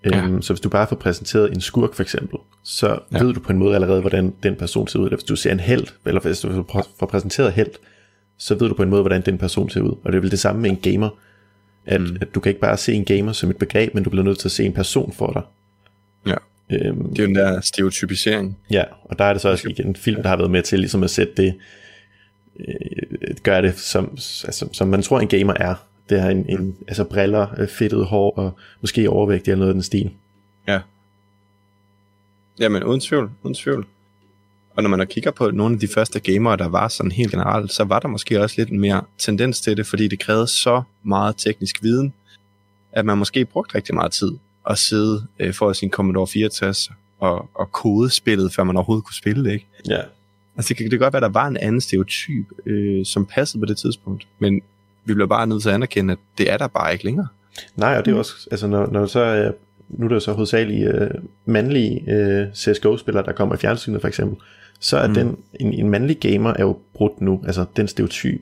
[0.06, 0.24] Ja.
[0.26, 3.24] Øhm, så hvis du bare får præsenteret en skurk for eksempel, så Ja.
[3.24, 5.06] ved du på en måde allerede, hvordan den person ser ud.
[5.06, 7.70] Eller hvis du ser en held, eller hvis du får får præsenteret held,
[8.40, 9.96] så ved du på en måde, hvordan den person ser ud.
[10.04, 11.10] Og det er vel det samme med en gamer,
[11.86, 12.08] at, Mm.
[12.08, 12.18] mm.
[12.22, 14.40] at du kan ikke bare se en gamer som et begreb, men du bliver nødt
[14.40, 15.42] til at se en person for dig.
[16.28, 16.36] Ja.
[16.76, 18.58] Øhm, det er jo den der stereotypisering.
[18.72, 20.80] Ja, og der er det så også igen en film, der har været med til
[20.80, 21.54] ligesom at sætte det,
[22.60, 24.10] øh, gøre det som,
[24.46, 25.76] altså, som man tror en gamer er.
[26.10, 29.74] Det er en, en altså briller, øh, fedtet hår og måske overvægt eller noget af
[29.74, 30.12] den stil.
[30.68, 30.80] Ja.
[32.60, 33.86] Jamen, uden tvivl, uden tvivl.
[34.80, 37.72] Og når man kigger på nogle af de første gamere, der var sådan helt generelt,
[37.72, 41.36] så var der måske også lidt mere tendens til det, fordi det krævede så meget
[41.38, 42.14] teknisk viden,
[42.92, 44.32] at man måske brugte rigtig meget tid
[44.70, 49.16] at sidde øh, for sin Commodore 64 og, og kode spillet, før man overhovedet kunne
[49.16, 49.68] spille det, ikke?
[49.90, 50.02] Ja.
[50.58, 53.26] Altså det kan det kan godt være, at der var en anden stereotyp, øh, som
[53.26, 54.62] passede på det tidspunkt, men
[55.06, 57.28] vi bliver bare nødt til at anerkende, at det er der bare ikke længere.
[57.76, 59.52] Nej, og det er også, altså når, når så er,
[59.90, 61.10] nu er der så hovedsageligt øh,
[61.46, 64.38] mandlige øh, CSGO-spillere, der kommer i fjernsynet for eksempel,
[64.80, 65.14] så er mm.
[65.14, 68.42] den, en, en mandlig gamer er jo brudt nu, altså den stereotyp.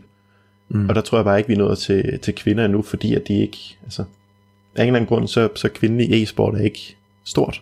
[0.70, 0.90] Mm.
[0.90, 3.28] Og der tror jeg bare ikke, vi er nået til, til kvinder endnu, fordi at
[3.28, 4.02] de ikke, altså,
[4.76, 7.62] af en eller anden grund, så, så kvindelig e-sport er ikke stort.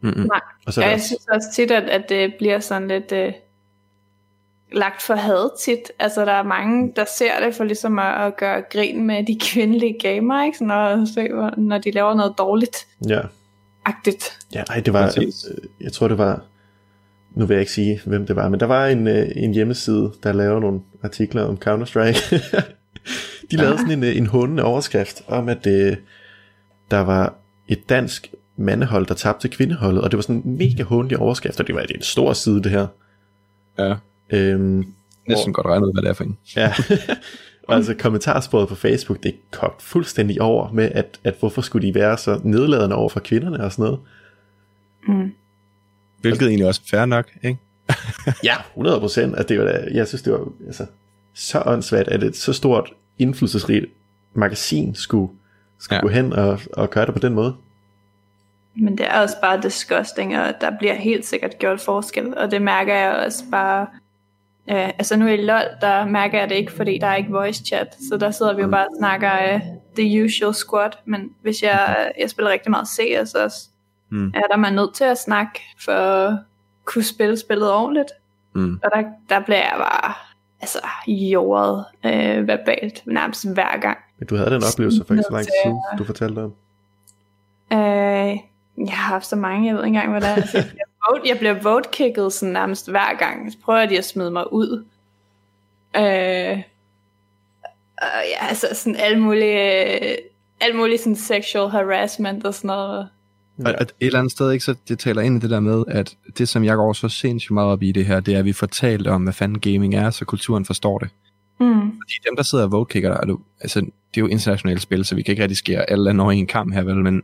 [0.00, 0.22] Mm-hmm.
[0.26, 3.12] Nej, Og så ja, er jeg synes også tit, at, at det bliver sådan lidt
[3.12, 3.32] øh,
[4.72, 5.92] lagt for had tit.
[5.98, 9.38] Altså, der er mange, der ser det for ligesom at, at gøre grin med de
[9.42, 10.58] kvindelige gamere, ikke?
[10.58, 12.76] Sådan at se, hvor- når de laver noget dårligt.
[13.08, 13.20] ja,
[13.84, 14.38] Agtigt.
[14.54, 15.44] ja, ej, det var, Præcis.
[15.50, 16.42] øh, jeg tror det var,
[17.34, 20.12] nu vil jeg ikke sige, hvem det var, men der var en, øh, en hjemmeside,
[20.22, 22.36] der lavede nogle artikler om Counter-Strike.
[23.50, 25.96] de lavede sådan en, øh, en hundende overskrift om, at øh,
[26.90, 27.34] der var
[27.68, 31.60] et dansk mandehold, der tabte til kvindeholdet, og det var sådan en mega hundelig overskrift,
[31.60, 32.86] og det var det en stor side, det her.
[33.78, 33.94] Ja,
[34.32, 34.84] Øhm,
[35.28, 36.38] næsten godt regnet hvad det er for en.
[36.56, 36.72] Ja,
[37.68, 41.94] og altså kommentarsporet på Facebook, det kogt fuldstændig over med, at, at hvorfor skulle de
[41.94, 43.98] være så nedladende over for kvinderne og sådan noget.
[45.08, 45.32] Mm.
[46.20, 47.58] Hvilket egentlig også er fair nok, ikke?
[48.44, 49.36] Ja, 100 procent.
[49.36, 50.86] At det var da, jeg synes, det var altså,
[51.34, 53.86] så åndssvagt, at et så stort indflydelsesrigt
[54.34, 55.32] magasin skulle,
[55.78, 55.96] skulle Ja.
[55.96, 56.00] ja.
[56.02, 57.54] gå hen og, og gøre det på den måde.
[58.74, 62.62] Men det er også bare disgusting, og der bliver helt sikkert gjort forskel, og det
[62.62, 63.86] mærker jeg også bare...
[64.70, 67.64] Øh, altså nu i LoL, der mærker jeg det ikke, fordi der er ikke voice
[67.64, 69.60] chat, så der sidder vi jo bare og snakker øh,
[69.96, 73.68] the usual squad, men hvis jeg, jeg spiller rigtig meget CS også,
[74.10, 74.32] Mm.
[74.34, 76.38] er der man nødt til at snakke for at
[76.84, 78.08] kunne spille spillet ordentligt,
[78.52, 78.80] Mm.
[78.84, 80.14] og der, der bliver jeg bare
[80.60, 83.98] altså jordet øh, verbalt nærmest hver gang.
[84.18, 86.54] Men du havde den oplevelse for ikke så lang tid siden, du fortalte om.
[87.72, 87.78] Øh,
[88.86, 90.34] jeg har haft så mange, jeg ved ikke engang, hvad det er.
[90.34, 93.52] Altså, jeg, bliver vote, jeg bliver vote-kicket sådan nærmest hver gang.
[93.52, 94.84] Så prøver de at smide mig ud.
[95.96, 96.62] Øh,
[97.98, 100.16] og ja, altså sådan alle mulige, øh,
[100.60, 103.08] alle mulige sådan sexual harassment og sådan noget.
[103.64, 105.84] Og at et eller andet sted, ikke, så det taler ind i det der med,
[105.88, 108.44] at det, som jeg går så sindssygt meget op i det her, det er, at
[108.44, 111.08] vi får talt om, hvad fanden gaming er, så kulturen forstår det.
[111.60, 111.80] Mm.
[111.80, 115.04] Fordi dem, der sidder og vote-kicker, der, er du, altså, det er jo internationale spil,
[115.04, 117.22] så vi kan ikke rigtig skære alle lande over i en kamp her, vel, men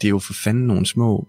[0.00, 1.26] det er jo for fanden nogle små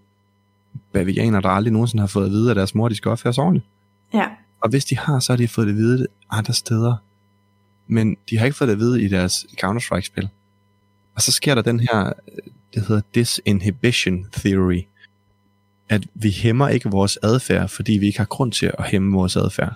[0.92, 3.44] bavianer, der aldrig nogensinde har fået at vide, at deres mor, de skal opføre sig
[3.44, 3.66] ordentligt.
[4.14, 4.26] Ja.
[4.60, 6.96] Og hvis de har, så har de fået det at vide andre steder.
[7.86, 10.28] Men de har ikke fået det at vide i deres Counter-Strike-spil.
[11.14, 12.12] Og så sker der den her,
[12.74, 14.82] det hedder disinhibition theory,
[15.88, 19.36] at vi hæmmer ikke vores adfærd, fordi vi ikke har grund til at hæmme vores
[19.36, 19.74] adfærd.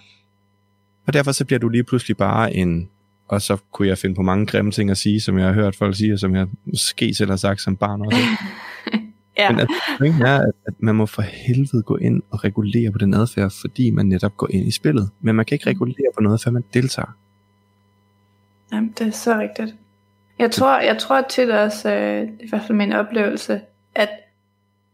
[1.07, 2.88] Og derfor så bliver du lige pludselig bare en,
[3.28, 5.76] og så kunne jeg finde på mange grimme ting at sige, som jeg har hørt
[5.76, 8.18] folk sige, og som jeg måske selv har sagt som barn også.
[9.38, 9.50] Ja.
[9.50, 12.98] Men at, pointen er, at, at man må for helvede gå ind og regulere på
[12.98, 15.11] den adfærd, fordi man netop går ind i spillet.
[15.20, 17.16] Men man kan ikke regulere på noget, før man deltager.
[18.72, 19.74] Jamen, det er så rigtigt.
[20.38, 23.61] Jeg tror, jeg tror tit også, øh, det er i hvert fald min oplevelse,
[23.95, 24.09] at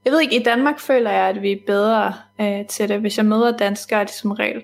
[0.05, 3.01] jeg ved ikke, i Danmark føler jeg, at vi er bedre øh, til det.
[3.01, 4.62] Hvis jeg møder danskere, er de som regel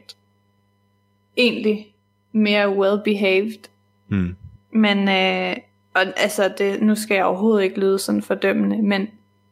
[1.36, 1.94] egentlig
[2.32, 3.68] mere well-behaved.
[4.08, 4.36] Mm.
[4.72, 5.56] Men øh,
[5.94, 9.08] og, altså, det, nu skal jeg overhovedet ikke lyde sådan fordømmende, men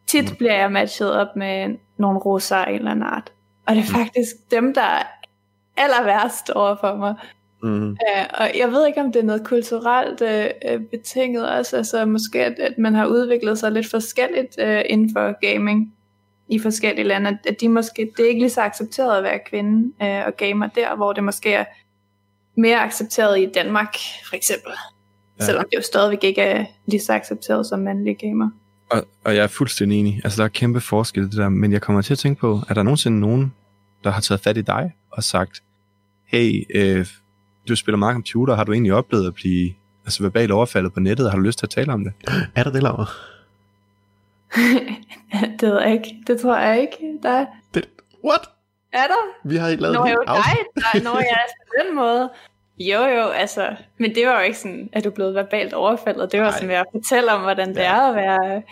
[0.06, 3.32] tit bliver jeg matchet op med nogle russer af en eller anden art.
[3.66, 5.02] Og det er faktisk dem, der er
[5.76, 7.14] aller værst over for mig.
[7.62, 7.96] Mm.
[8.08, 12.04] Ja, og jeg ved ikke, om det er noget kulturelt øh, øh, betinget også, altså
[12.04, 15.94] måske, at, at man har udviklet sig lidt forskelligt øh, inden for gaming
[16.48, 19.92] i forskellige lande, at, de måske, det er ikke lige så accepteret at være kvinde
[20.02, 21.64] øh, og gamer der, hvor det måske er
[22.56, 23.94] mere accepteret i Danmark,
[24.28, 24.72] for eksempel.
[25.40, 25.44] Ja.
[25.44, 28.50] Selvom det jo stadigvæk ikke er lige så accepteret som mandlige gamer.
[28.90, 30.20] Og, og jeg er fuldstændig enig.
[30.24, 31.48] Altså, der er kæmpe forskel det der.
[31.48, 33.54] Men jeg kommer til at tænke på, er der nogensinde nogen,
[34.04, 35.62] der har taget fat i dig og sagt,
[36.26, 37.06] hey, øh,
[37.68, 39.72] du spiller meget computer, har du egentlig oplevet at blive
[40.04, 41.30] altså, verbalt overfaldet på nettet?
[41.30, 42.12] Har du lyst til at tale om det?
[42.56, 43.06] Er der det, Laura?
[45.60, 46.16] det ved jeg ikke.
[46.26, 47.18] Det tror jeg ikke.
[47.22, 47.88] Der er, Det,
[48.24, 48.40] what?
[48.92, 49.48] er der?
[49.48, 52.30] Vi har ikke lavet Nå, jo dig, der, når jeg er på den måde.
[52.78, 56.32] Jo, jo, altså, men det var jo ikke sådan, at du blevet verbalt overfaldet.
[56.32, 56.58] Det var Nej.
[56.60, 57.94] sådan, at fortælle om, hvordan det Ja.
[57.94, 58.62] er at være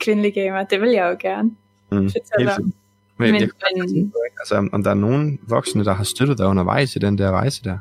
[0.00, 0.64] kvindelig gamer.
[0.64, 1.50] Det vil jeg jo gerne
[1.90, 2.62] Mm, fortælle om.
[2.62, 6.96] Men, Men, jeg, men altså, om der er nogen voksne, der har støttet dig undervejs
[6.96, 7.78] i den der rejse der?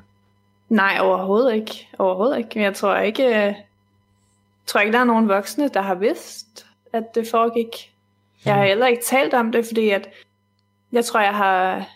[0.74, 1.90] Nej, overhovedet ikke.
[2.00, 2.50] Overhovedet ikke.
[2.56, 3.56] Men jeg tror ikke, jeg
[4.66, 7.94] tror ikke, der er nogen voksne, der har vidst, at det foregik.
[8.46, 10.10] Jeg har heller ikke talt om det, fordi at
[10.92, 11.90] jeg tror, jeg har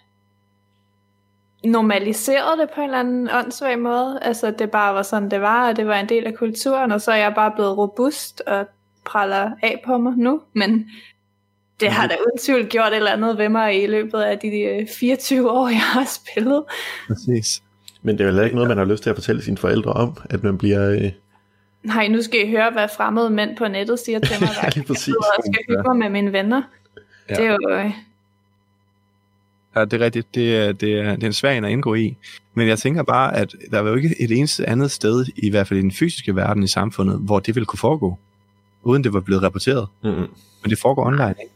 [1.64, 4.20] normaliseret det på en eller anden åndssvag måde.
[4.22, 7.02] Altså, det bare var sådan, det var, og det var en del af kulturen, og
[7.02, 8.66] så er jeg bare blevet robust og
[9.06, 10.42] praller af på mig nu.
[10.54, 10.90] Men
[11.80, 14.88] det har da uden tvivl gjort et eller andet ved mig i løbet af de
[15.00, 16.64] 24 år, jeg har spillet.
[17.08, 17.62] Præcis.
[18.08, 20.18] Men det er jo ikke noget, man har lyst til at fortælle sine forældre om,
[20.30, 20.92] at man bliver...
[20.92, 21.12] Øh...
[21.84, 24.50] Nej, nu skal I høre, hvad fremmede mænd på nettet siger til mig.
[24.64, 25.08] ja, lige præcis.
[25.08, 26.62] Jeg skal hygge mig med mine venner.
[27.30, 27.36] Ja.
[27.36, 27.70] Det er jo...
[27.72, 27.92] Øh,
[29.76, 30.36] Ja, det er rigtigt.
[30.36, 32.18] Det er, det, er, det er en svag at indgå i.
[32.54, 35.68] Men jeg tænker bare, at der er jo ikke et eneste andet sted, i hvert
[35.68, 38.18] fald i den fysiske verden i samfundet, hvor det ville kunne foregå,
[38.84, 39.88] uden det var blevet rapporteret.
[40.04, 40.28] Mm-hmm.
[40.64, 41.54] Men det foregår online, ikke?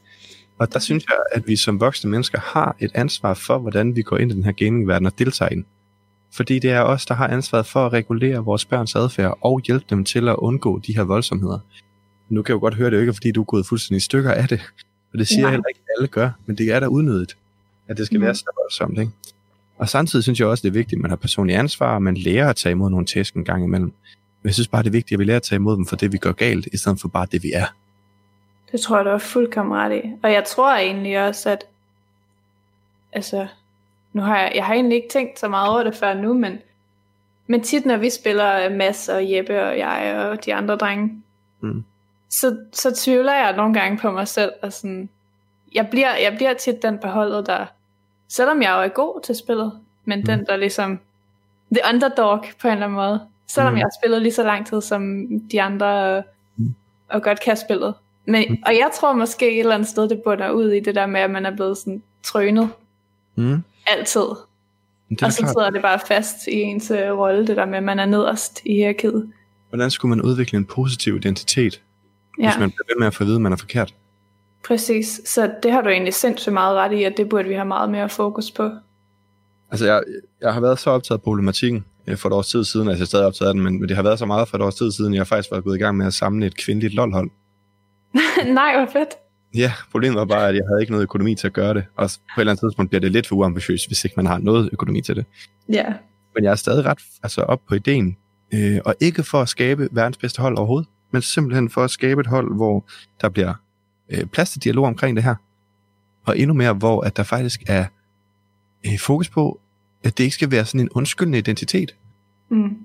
[0.58, 4.02] Og der synes jeg, at vi som voksne mennesker har et ansvar for, hvordan vi
[4.02, 5.66] går ind i den her gamingverden og deltager i den.
[6.34, 9.86] Fordi det er os, der har ansvaret for at regulere vores børns adfærd og hjælpe
[9.90, 11.60] dem til at undgå de her voldsomheder.
[12.30, 14.00] Nu kan jeg jo godt høre, det jo ikke fordi du er gået fuldstændig i
[14.00, 14.62] stykker af det.
[15.14, 15.52] Og det siger Nej.
[15.52, 17.36] heller ikke, at alle gør, men det er der udnyttet
[17.92, 18.26] at det skal mm.
[18.26, 19.00] være så voldsomt.
[19.00, 19.12] Ikke?
[19.78, 22.18] Og samtidig synes jeg også, det er vigtigt, at man har personlig ansvar, og man
[22.18, 23.94] lærer at tage imod nogle tæsk en gang imellem.
[24.42, 25.96] Men jeg synes bare, det er vigtigt, at vi lærer at tage imod dem for
[25.96, 27.66] det, vi gør galt, i stedet for bare det, vi er.
[28.72, 30.10] Det tror jeg, du er fuldkommen ret i.
[30.24, 31.64] Og jeg tror egentlig også, at
[33.14, 33.48] altså,
[34.14, 36.60] nu har jeg, jeg har egentlig ikke tænkt så meget over det før nu, men,
[37.48, 41.24] men tit når vi spiller Mads og Jeppe og jeg og de andre drenge,
[41.62, 41.84] mm.
[42.30, 45.10] så, så tvivler jeg nogle gange på mig selv, og sådan,
[45.74, 47.66] jeg bliver, jeg bliver tit den på holdet, der,
[48.28, 49.72] selvom jeg jo er god til spillet,
[50.06, 50.26] men mm.
[50.26, 51.00] den, der ligesom,
[51.72, 53.78] the underdog på en eller anden måde, selvom mm.
[53.78, 56.24] jeg har spillet lige så lang tid som de andre,
[56.56, 56.74] mm.
[57.10, 57.94] og godt kan spillet.
[58.26, 58.64] Men, mm.
[58.66, 61.22] Og jeg tror måske et eller andet sted, det bunder ud i det der med,
[61.22, 62.70] at man er blevet sådan trønet.
[63.36, 63.64] Mm.
[63.98, 64.28] Altid.
[65.10, 65.50] Det og så klart.
[65.50, 68.62] sidder det bare fast i ens øh, rolle, det der med, at man er nederst
[68.66, 69.32] i hierarkiet.
[69.70, 71.82] Hvordan skulle man udvikle en positiv identitet,
[72.40, 72.50] ja.
[72.50, 73.94] hvis man bliver ved med at få at vide, at man er forkert?
[74.66, 77.66] Præcis, så det har du egentlig sindssygt meget ret i, at det burde vi have
[77.66, 78.70] meget mere fokus på.
[79.72, 80.04] Altså jeg,
[80.42, 83.06] jeg har været så optaget af problematikken øh, for et års tid siden, altså jeg
[83.06, 84.76] er stadig optaget af den, men, men det har været så meget for et års
[84.76, 87.30] tid siden, jeg har faktisk været gået i gang med at samle et kvindeligt lolhold.
[88.60, 89.10] Nej, hvor fedt.
[89.56, 92.10] Ja, problemet var bare, at jeg havde ikke noget økonomi til at gøre det, og
[92.36, 94.70] på et eller andet tidspunkt bliver det lidt for uambitiøst, hvis ikke man har noget
[94.74, 95.26] økonomi til det.
[95.70, 95.86] Ja.
[96.36, 98.18] Men jeg er stadig ret altså, op på ideen,
[98.54, 102.22] øh, og ikke for at skabe verdens bedste hold overhovedet, men simpelthen for at skabe
[102.22, 102.86] et hold, hvor
[103.22, 103.54] der bliver
[104.10, 105.36] øh, plads til dialog omkring det her.
[106.26, 107.86] Og endnu mere, hvor at der faktisk er
[108.86, 109.60] øh, fokus på,
[110.04, 111.96] at det ikke skal være sådan en undskyldende identitet.
[112.50, 112.78] Mm.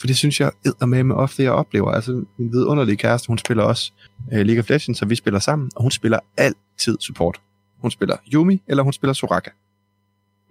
[0.00, 1.90] For det synes jeg er med med ofte, jeg oplever.
[1.90, 3.92] Altså, min vidunderlige kæreste, hun spiller også
[4.32, 7.40] øh, League of Legends, så vi spiller sammen, og hun spiller altid support.
[7.78, 9.50] Hun spiller Yumi, eller hun spiller Soraka.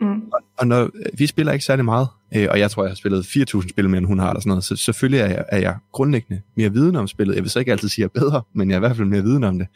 [0.02, 0.22] Mm.
[0.34, 2.96] Og, og når, øh, vi spiller ikke særlig meget, øh, og jeg tror, jeg har
[2.96, 5.58] spillet 4.000 spil mere, end hun har, eller sådan noget, så selvfølgelig er jeg, er
[5.58, 7.36] jeg grundlæggende mere viden om spillet.
[7.36, 8.98] Jeg vil så ikke altid sige, at jeg er bedre, men jeg er i hvert
[8.98, 9.68] fald mere viden om det.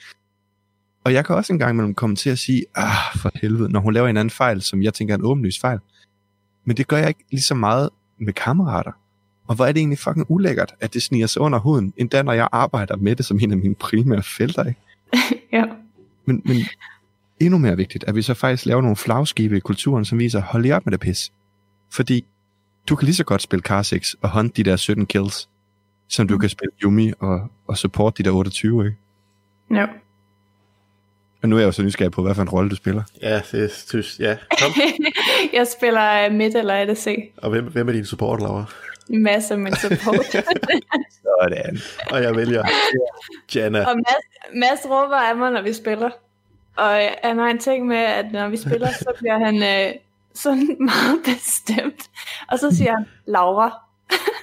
[1.03, 3.93] Og jeg kan også engang mellem komme til at sige, ah, for helvede, når hun
[3.93, 5.80] laver en anden fejl, som jeg tænker er en åbenlyst fejl.
[6.65, 8.91] Men det gør jeg ikke lige så meget med kammerater.
[9.47, 12.33] Og hvor er det egentlig fucking ulækkert, at det sniger sig under huden, endda når
[12.33, 14.79] jeg arbejder med det som en af mine primære felter, ikke?
[15.57, 15.63] ja.
[16.25, 16.57] Men, men
[17.39, 20.63] endnu mere vigtigt, at vi så faktisk laver nogle flagskibe i kulturen, som viser, hold
[20.63, 21.31] lige op med det pis.
[21.91, 22.25] Fordi
[22.89, 25.49] du kan lige så godt spille Car 6 og hunt de der 17 kills,
[26.07, 26.39] som du mm.
[26.39, 28.97] kan spille Yumi og, og support de der 28, ikke?
[29.71, 29.86] Ja.
[31.41, 33.03] Men nu er jeg jo så nysgerrig på, hvad for en rolle du spiller.
[33.21, 34.38] Ja, det synes ja.
[34.62, 34.71] Kom.
[35.53, 37.31] jeg spiller midt eller ADC.
[37.38, 38.65] Og hvem, hvem er din support, Laura?
[39.10, 40.26] Masser af min support.
[41.24, 41.78] Sådan.
[42.12, 42.63] Og jeg vælger
[43.56, 43.86] Jana.
[43.86, 46.10] Og Mads, Mads råber af mig, når vi spiller.
[46.76, 49.93] Og han har en ting med, at når vi spiller, så bliver han øh,
[50.34, 52.02] sådan meget bestemt.
[52.52, 53.70] Og så siger han, Laura.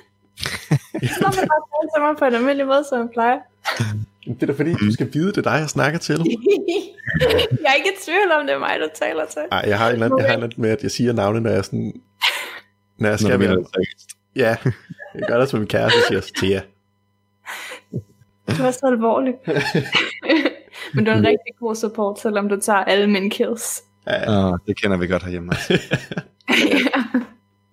[1.14, 1.62] så må man bare
[1.94, 3.38] tale mig på en almindelig måde, som han plejer.
[4.26, 6.14] Det er da fordi, du skal vide, det er dig, jeg snakker til.
[7.62, 9.42] jeg er ikke i tvivl om, det er mig, du taler til.
[9.50, 11.64] Nej, jeg har en anden, jeg har en med, at jeg siger navne, når jeg
[11.64, 11.92] sådan...
[12.98, 13.64] Når jeg skal være...
[14.36, 14.56] Ja,
[15.14, 16.62] jeg gør det som min kæreste, siger til jer.
[18.58, 19.34] Du er så alvorlig.
[20.94, 23.82] Men du er en rigtig god support, selvom du tager alle mine kills.
[24.06, 25.52] Ja, uh, det kender vi godt herhjemme.
[25.70, 27.20] ja.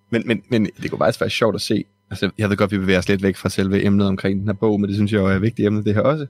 [0.09, 2.77] men, men, men det kunne faktisk være sjovt at se, Altså, jeg ved godt, vi
[2.77, 5.19] bevæger os lidt væk fra selve emnet omkring den her bog, men det synes jeg
[5.19, 6.27] jo er et vigtigt emne, det her også.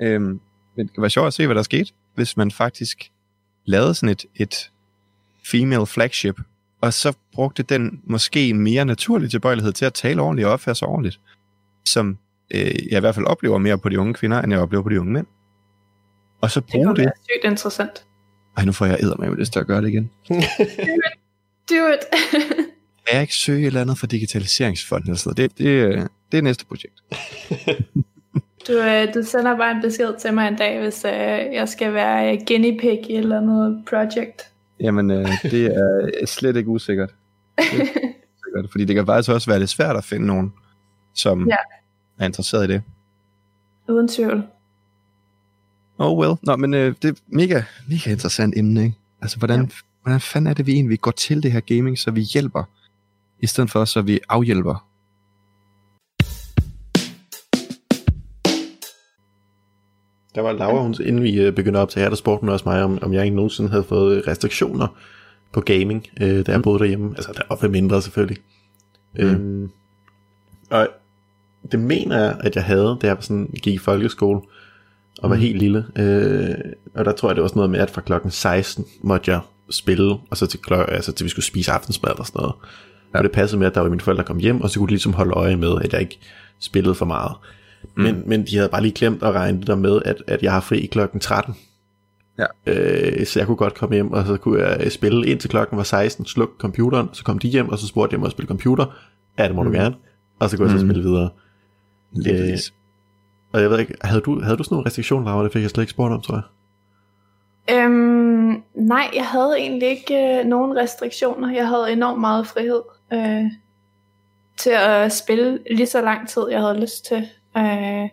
[0.00, 0.40] Øhm,
[0.76, 3.10] men det kan være sjovt at se, hvad der skete, hvis man faktisk
[3.64, 4.70] lavede sådan et, et
[5.44, 6.40] female flagship,
[6.82, 10.88] og så brugte den måske mere naturlige tilbøjelighed til at tale ordentligt og opføre sig
[10.88, 11.20] ordentligt,
[11.84, 12.18] som
[12.54, 14.88] øh, jeg i hvert fald oplever mere på de unge kvinder, end jeg oplever på
[14.88, 15.26] de unge mænd.
[16.40, 16.96] Og så bruge det.
[16.96, 18.04] Det er sygt interessant.
[18.56, 20.10] Ej, nu får jeg med lyst til at gøre det igen.
[20.28, 20.44] Do it.
[21.70, 22.00] Do it.
[23.06, 26.42] Kan jeg ikke søge et eller andet for digitaliseringsfonden eller sådan det, det, det er
[26.42, 26.94] næste projekt.
[28.68, 31.12] du, øh, du sender bare en besked til mig en dag, hvis øh,
[31.54, 34.51] jeg skal være guinea pig i et eller andet project.
[34.82, 35.64] Jamen, øh, det
[36.22, 37.14] er slet ikke usikkert.
[38.44, 40.52] Sikkert, Fordi det kan faktisk også være lidt svært at finde nogen,
[41.14, 41.56] som Ja.
[42.18, 42.82] er interesseret i det.
[43.88, 44.42] Uden tvivl.
[45.98, 46.34] Oh well.
[46.42, 48.96] Nå, men øh, det er mega, mega interessant emne, ikke?
[49.22, 49.66] Altså, hvordan, ja.
[50.02, 52.64] hvordan fanden er det, vi egentlig går til det her gaming, så vi hjælper,
[53.40, 54.86] i stedet for, så vi afhjælper?
[60.34, 62.68] Der var Laura, hun, inden vi øh, begyndte op til her, der spurgte hun også
[62.68, 64.86] mig, om, om jeg ikke nogensinde havde fået restriktioner
[65.52, 67.14] på gaming, øh, da jeg boede derhjemme.
[67.16, 68.38] Altså, der var mindre selvfølgelig.
[69.14, 69.24] Mm.
[69.24, 69.70] Øhm,
[70.70, 70.88] og
[71.72, 74.40] det mener jeg, at jeg havde, da jeg var sådan, gik i folkeskole
[75.18, 75.42] og var mm.
[75.42, 75.86] helt lille.
[75.96, 76.54] Øh,
[76.94, 79.40] og der tror jeg, det var sådan noget med, at fra klokken 16 måtte jeg
[79.70, 82.54] spille, og så til, klok- altså, til vi skulle spise aftensmad og sådan noget.
[83.14, 83.18] Ja.
[83.18, 84.92] Og det passede med, at der var mine forældre kom hjem, og så kunne de
[84.92, 86.18] ligesom holde øje med, at jeg ikke
[86.58, 87.32] spillede for meget.
[87.96, 88.02] Mm.
[88.02, 90.52] Men, men de havde bare lige glemt at regne det der med, at, at jeg
[90.52, 91.54] har fri klokken 13.
[92.38, 92.46] Ja.
[92.66, 95.82] Øh, så jeg kunne godt komme hjem, og så kunne jeg spille indtil klokken var
[95.84, 98.86] 16, slukke computeren, så kom de hjem, og så spurgte jeg mig at spille computer.
[99.38, 99.72] Ja, det må mm.
[99.72, 99.94] du gerne.
[100.38, 100.90] Og så kunne jeg så Mm.
[100.92, 101.28] spille videre.
[102.12, 102.58] Lige Øh.
[103.52, 105.44] Og jeg ved ikke, havde du, havde du sådan nogle restriktioner, Laura?
[105.44, 106.44] Det fik jeg slet ikke spurgt om, tror jeg.
[107.70, 111.54] Øhm, nej, jeg havde egentlig ikke øh, nogen restriktioner.
[111.54, 113.44] Jeg havde enormt meget frihed øh,
[114.56, 117.26] til at spille lige så lang tid, jeg havde lyst til.
[117.56, 118.08] Øh,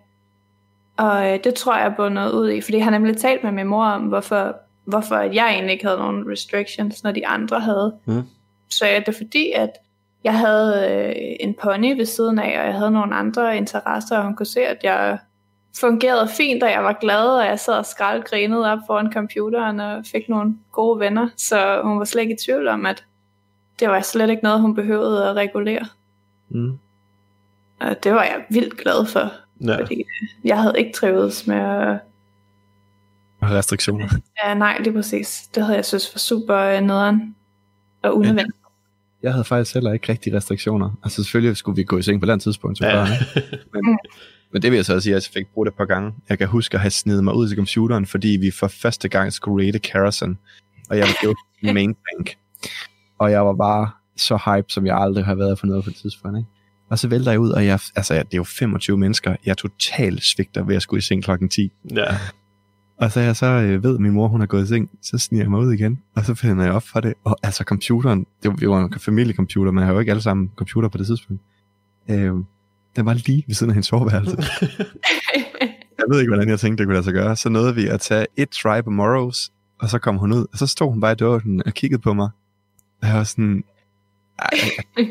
[0.98, 3.68] og øh, det tror jeg bundet ud i, fordi jeg har nemlig talt med min
[3.68, 7.96] mor om, hvorfor, hvorfor at jeg egentlig ikke havde nogen restrictions, når de andre havde.
[8.06, 8.24] Mm.
[8.70, 9.70] Så er det fordi, at
[10.24, 14.24] jeg havde øh, en pony ved siden af, og jeg havde nogle andre interesser, og
[14.24, 15.18] hun kunne se, at jeg
[15.80, 20.06] fungerede fint, og jeg var glad, og jeg sad og skraldgrinede op foran computeren og
[20.06, 23.06] fik nogle gode venner, så hun var slet ikke i tvivl om, at
[23.80, 25.86] det var slet ikke noget, hun behøvede at regulere.
[26.50, 26.80] Mm.
[27.82, 29.32] Og det var jeg vildt glad for,
[29.66, 29.82] Ja.
[29.82, 30.04] fordi
[30.44, 32.00] jeg havde ikke trivet med at...
[33.44, 34.08] Restriktioner.
[34.46, 35.50] Ja, nej, lige præcis.
[35.56, 37.36] Det havde jeg synes var super øh, nederen
[38.04, 38.58] og unødvendigt.
[39.24, 40.92] Jeg havde faktisk heller ikke rigtig restriktioner.
[41.04, 43.06] Altså selvfølgelig skulle vi gå i seng på et eller andet tidspunkt som Ja.
[43.06, 43.58] ikke?
[43.74, 43.98] Men,
[44.54, 46.14] men det vil jeg så også sige, at jeg fik brugt det et par gange.
[46.30, 49.34] Jeg kan huske at have snedet mig ud til computeren, fordi vi for første gang
[49.34, 50.38] skulle rate Carrison.
[50.90, 51.36] Og jeg var jo
[51.74, 52.36] main bank.
[53.18, 55.96] Og jeg var bare så hype, som jeg aldrig har været for noget på et
[55.96, 56.38] tidspunkt.
[56.38, 56.50] Ikke?
[56.90, 59.36] Og så vælter jeg ud, og jeg, altså, det er jo 25 mennesker.
[59.46, 61.72] Jeg er totalt svigter ved at skulle i seng klokken 10.
[61.96, 62.18] ja.
[62.98, 65.18] Og så jeg så øh, ved, at min mor hun er gået i seng, så
[65.18, 67.14] sniger jeg mig ud igen, og så finder jeg op for det.
[67.24, 70.22] Og altså computeren, det var, det var en familiecomputer, men jeg har jo ikke alle
[70.22, 71.42] sammen computer på det tidspunkt.
[72.10, 72.34] Øh,
[72.96, 74.38] den var lige ved siden af hendes soveværelse.
[76.00, 77.36] jeg ved ikke, hvordan jeg tænkte, det kunne lade sig gøre.
[77.36, 80.58] Så nåede vi at tage et try på Morrows, og så kom hun ud, og
[80.58, 82.30] så stod hun bare i døren og kiggede på mig.
[83.02, 83.64] Og jeg var sådan,
[84.40, 84.50] "Ej,
[84.98, 85.06] jeg,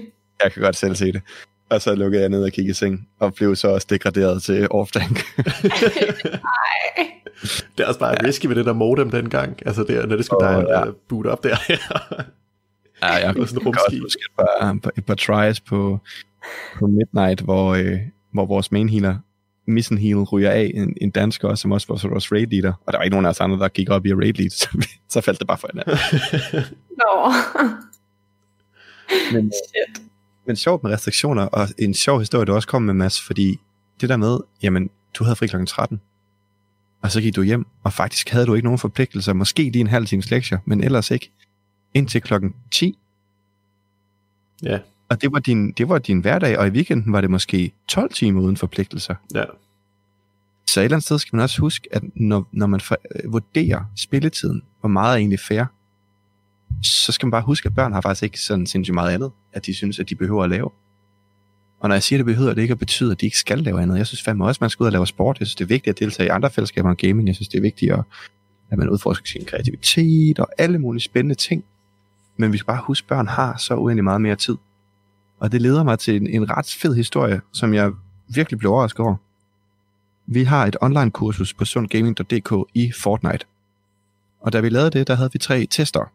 [0.44, 1.22] jeg kan godt selv se det.
[1.70, 4.68] Og så lukkede jeg ned og kiggede i seng, og blev så også degraderet til
[4.70, 5.24] off-tank.
[7.76, 9.58] Det er også bare risky ved det der modem dengang.
[9.66, 10.86] Altså det, når det skulle oh, der ja.
[10.86, 10.92] ja.
[11.08, 11.56] boot op der.
[13.02, 14.02] Ja, jeg Det var sådan rumskib.
[14.02, 15.98] huske et par, et par tries på,
[16.78, 17.98] på Midnight, hvor, øh,
[18.32, 19.16] hvor vores main healer,
[19.66, 22.72] Missen Heal, ryger af en, en dansker, som også var vores raid leader.
[22.86, 24.68] Og der var ikke nogen af os andre, der gik op i raid lead, så,
[24.74, 25.98] vi- så faldt det bare for hinanden.
[27.00, 27.32] Nå.
[29.32, 30.02] Men, Shit.
[30.48, 33.60] Men sjovt med restriktioner, og en sjov historie, du også kom med, Mads, fordi
[34.00, 36.00] det der med, jamen, du havde fri klokken 13,
[37.02, 39.86] og så gik du hjem, og faktisk havde du ikke nogen forpligtelser, måske lige en
[39.86, 41.32] halv times lektier, men ellers ikke,
[41.94, 42.98] indtil klokken 10,
[44.62, 47.72] ja, Og det var, din, det var din hverdag, og i weekenden var det måske
[47.88, 49.14] 12 timer uden forpligtelser.
[49.34, 49.44] ja.
[50.68, 53.32] Så et eller andet sted skal man også huske, at når, når man for, øh,
[53.32, 55.64] vurderer spilletiden, hvor meget er egentlig fair,
[56.82, 59.66] så skal man bare huske, at børn har faktisk ikke sådan sindssygt meget andet, at
[59.66, 60.70] de synes, at de behøver at lave.
[61.80, 63.58] Og når jeg siger, at det behøver det ikke at betyde, at de ikke skal
[63.58, 63.98] lave andet.
[63.98, 65.38] Jeg synes fandme også, at man skal ud og lave sport.
[65.40, 67.28] Jeg synes, det er vigtigt at deltage i andre fællesskaber end gaming.
[67.28, 68.02] Jeg synes, det er vigtigt, at,
[68.70, 71.64] at man udforsker sin kreativitet og alle mulige spændende ting.
[72.36, 74.56] Men vi skal bare huske, at børn har så uendelig meget mere tid.
[75.40, 77.92] Og det leder mig til en, en ret fed historie, som jeg
[78.28, 79.16] virkelig blev overrasket over.
[80.26, 83.46] Vi har et online kursus på sundgaming.dk i Fortnite.
[84.40, 86.12] Og da vi lavede det, der havde vi tre tester,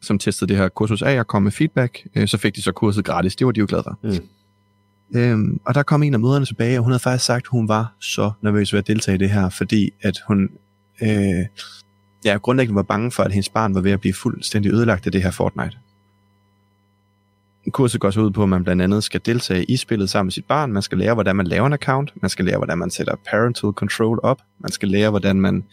[0.00, 2.06] som testede det her kursus af og kom med feedback.
[2.14, 3.36] Øh, Så fik de så kurset gratis.
[3.36, 3.98] Det var de jo glade for.
[4.02, 5.18] Mm.
[5.18, 7.68] Øhm, og der kom en af møderne tilbage, og hun havde faktisk sagt, at hun
[7.68, 10.50] var så nervøs ved at deltage i det her, fordi at hun
[11.02, 11.46] øh,
[12.24, 15.12] ja, grundlæggende var bange for, at hendes barn var ved at blive fuldstændig ødelagt af
[15.12, 15.76] det her Fortnite.
[17.70, 20.32] Kurset går så ud på, at man blandt andet skal deltage i spillet sammen med
[20.32, 20.72] sit barn.
[20.72, 22.12] Man skal lære, hvordan man laver en account.
[22.22, 24.40] Man skal lære, hvordan man sætter parental control op.
[24.58, 25.64] Man skal lære, hvordan man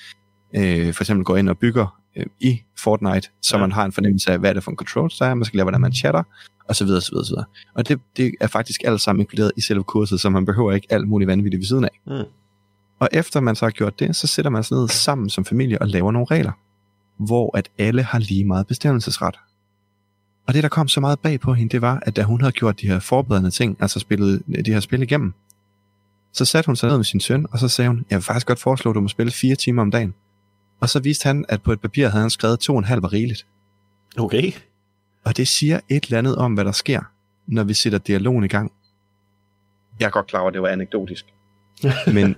[0.55, 3.61] øh, for eksempel går ind og bygger øh, i Fortnite, så Ja.
[3.61, 5.33] man har en fornemmelse af, hvad det er for en controls der er.
[5.33, 6.23] Man skal lære, hvordan man chatter,
[6.69, 7.45] og så videre, så videre, så videre.
[7.73, 10.87] Og det, det er faktisk alt sammen inkluderet i selve kurset, så man behøver ikke
[10.89, 11.99] alt muligt vanvittigt ved siden af.
[12.07, 12.23] Mm.
[12.99, 15.81] Og efter man så har gjort det, så sætter man sig ned sammen som familie
[15.81, 16.51] og laver nogle regler,
[17.17, 19.35] hvor at alle har lige meget bestemmelsesret.
[20.47, 22.51] Og det, der kom så meget bag på hende, det var, at da hun havde
[22.51, 25.33] gjort de her forberedende ting, altså spillet de her spil igennem,
[26.33, 28.47] så satte hun sig ned med sin søn, og så sagde hun, jeg vil faktisk
[28.47, 30.13] godt foreslå, at du må spille fire timer om dagen.
[30.79, 33.01] Og så viste han, at på et papir havde han skrevet to og en halv
[33.01, 33.45] var rigeligt.
[34.17, 34.51] Okay.
[35.23, 37.01] Og det siger et eller andet om, hvad der sker,
[37.47, 38.71] når vi sætter dialogen i gang.
[39.99, 41.25] Jeg er godt klar over, at det var anekdotisk.
[42.13, 42.35] Men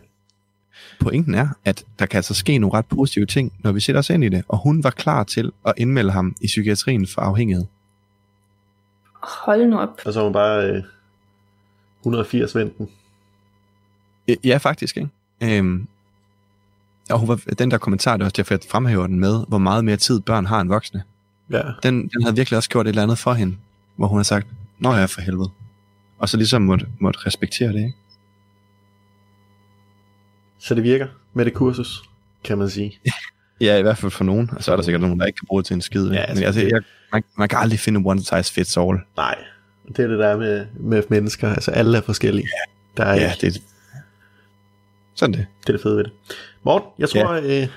[0.99, 4.09] pointen er, at der kan altså ske nogle ret positive ting, når vi sætter os
[4.09, 4.43] ind i det.
[4.47, 7.65] Og hun var klar til at indmelde ham i psykiatrien for afhængighed.
[9.13, 10.01] Hold nu op.
[10.05, 10.83] Og så var hun bare øh,
[11.99, 12.89] 180 venten.
[14.43, 15.09] Ja, faktisk, ikke?
[15.43, 15.87] Øhm,
[17.11, 19.57] og hun var, den der kommentar, det var også derfor, jeg fremhæver den med, hvor
[19.57, 21.03] meget mere tid børn har end voksne.
[21.51, 21.61] Ja.
[21.83, 23.55] Den, den havde virkelig også gjort et eller andet for hende,
[23.95, 24.47] hvor hun har sagt,
[24.79, 25.49] Nå ja, for helvede.
[26.19, 27.93] Og så ligesom måtte, måtte respektere det, ikke?
[30.59, 32.03] Så det virker med det kursus,
[32.43, 32.99] kan man sige.
[33.61, 34.49] Ja, i hvert fald for nogen.
[34.55, 36.07] Og så er der sikkert nogen, der ikke kan bruge det til en skid.
[36.07, 36.81] Ja, Ja, altså, Men altså, jeg,
[37.13, 38.97] man, man kan aldrig finde one size fits all.
[39.17, 39.35] Nej,
[39.87, 41.49] det er det der med, med mennesker.
[41.49, 42.47] Altså alle er forskellige.
[42.97, 43.61] Der er Ja, ikke, det
[45.17, 45.45] sådan det.
[45.61, 46.11] det er det fede ved det.
[46.63, 47.61] Morten, jeg tror, ja.
[47.61, 47.67] øh,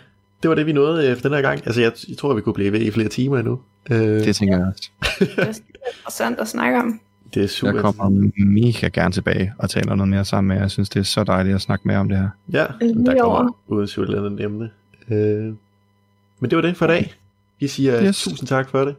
[0.43, 1.67] det var det, vi nåede øh, for den her gang.
[1.67, 3.61] Altså, jeg, jeg tror, vi kunne blive ved i flere timer endnu.
[3.91, 4.91] Øh, det, tænker jeg også.
[5.19, 7.01] Det er interessant at snakke om.
[7.35, 7.73] det er super.
[7.73, 10.63] Jeg kommer mega gerne tilbage og taler noget mere sammen med jer.
[10.63, 12.29] Jeg synes, det er så dejligt at snakke mere om det her.
[12.53, 13.57] Ja, der kommer over.
[13.69, 14.71] uden tvivl et emne.
[15.11, 15.55] Øh,
[16.41, 17.15] men det var det for i dag.
[17.61, 18.05] Vi siger.
[18.05, 18.23] Yes.
[18.23, 18.95] tusind tak for det.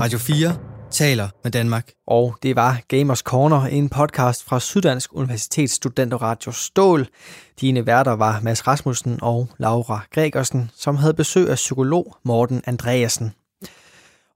[0.00, 1.90] Radio 4 taler med Danmark.
[2.06, 7.06] Og det var Gamers Corner, en podcast fra Syddansk Universitets Studenterradio Stål.
[7.60, 13.32] Dine værter var Mads Rasmussen og Laura Gregersen, som havde besøg af psykolog Morten Andreasen.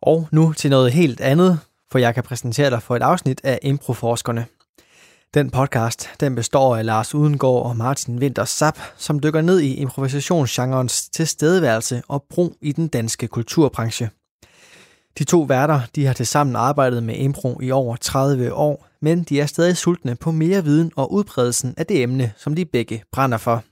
[0.03, 1.59] Og nu til noget helt andet,
[1.93, 4.47] for jeg kan præsentere dig for et afsnit af Improforskerne.
[5.35, 9.75] Den podcast den består af Lars Udengård og Martin Winter Sap, som dykker ned i
[9.75, 14.11] improvisationsgenrens tilstedeværelse og brug i den danske kulturbranche.
[15.19, 19.41] De to værter de har tilsammen arbejdet med impro i over 30 år, men de
[19.41, 23.39] er stadig sultne på mere viden og udbredelsen af det emne, som de begge brænder
[23.39, 23.65] for.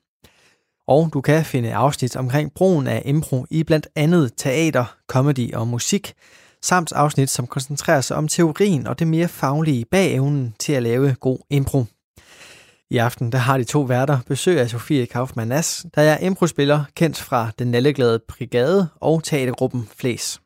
[0.88, 5.68] Og du kan finde afsnit omkring brugen af impro i blandt andet teater, comedy og
[5.68, 6.14] musik,
[6.62, 10.82] samt afsnit, som koncentrerer sig om teorien og det mere faglige bag evnen til at
[10.82, 11.84] lave god impro.
[12.90, 16.84] I aften der har de to værter besøg af Sofie Kaufmann Nass, der er improspiller
[16.94, 20.40] kendt fra Den Nalleglade Brigade og teatergruppen Flæs.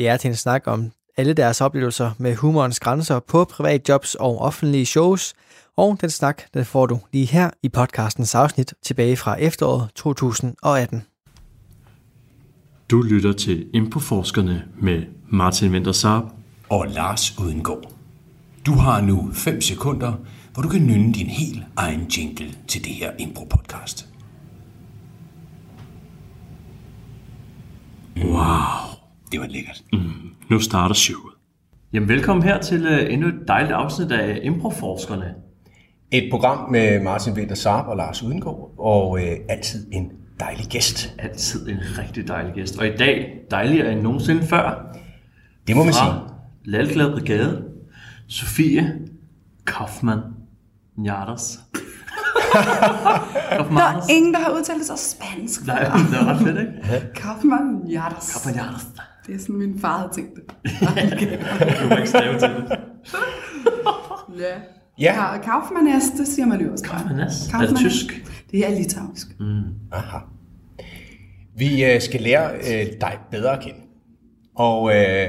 [0.00, 4.38] Det er til en snak om alle deres oplevelser med humorens grænser på privatjobs og
[4.38, 5.34] offentlige shows,
[5.76, 11.02] og den snak den får du lige her i podcastens afsnit tilbage fra efteråret 2018.
[12.90, 16.24] Du lytter til Impoforskerne med Martin Winter Saab.
[16.68, 17.92] og Lars Udengård.
[18.66, 20.12] Du har nu 5 sekunder,
[20.54, 24.06] hvor du kan nynne din helt egen jingle til det her impro-podcast.
[28.16, 28.99] Wow.
[29.32, 29.84] Det var lækkert.
[30.50, 31.34] Nu starter showet.
[31.92, 35.34] Jamen velkommen her til uh, endnu et dejligt afsnit af Improforskerne.
[36.10, 41.14] Et program med Martin Winter Saab og Lars Udengård, og øh, altid en dejlig gæst.
[41.18, 42.78] Altid en rigtig dejlig gæst.
[42.78, 44.96] Og i dag dejligere end nogensinde før.
[45.66, 46.04] Det må man sige.
[46.04, 47.64] Fra Lalglad Brigade,
[48.28, 48.98] Sofie
[49.66, 50.20] Kaufmann
[50.96, 51.58] Njardas.
[53.70, 55.66] Der er ingen, der har udtalt det så spansk.
[55.66, 56.72] Nej, det er ret fedt, ikke?
[57.14, 58.32] Kaufmann Jardas.
[58.32, 58.86] Kaufmann Njardas.
[59.30, 60.42] Det er sådan, min far havde tænkt det.
[61.82, 62.78] Du må ikke stave til det.
[64.38, 64.54] ja.
[64.98, 65.12] Ja.
[65.34, 65.86] Ka- Kaufmann
[66.18, 66.84] det siger man jo også.
[66.84, 68.24] Kaufmann er det tysk?
[68.50, 69.26] Det er litauisk.
[69.92, 70.18] Aha.
[71.56, 73.78] Vi øh, skal lære øh, dig bedre at kende.
[74.56, 75.28] Og, øh,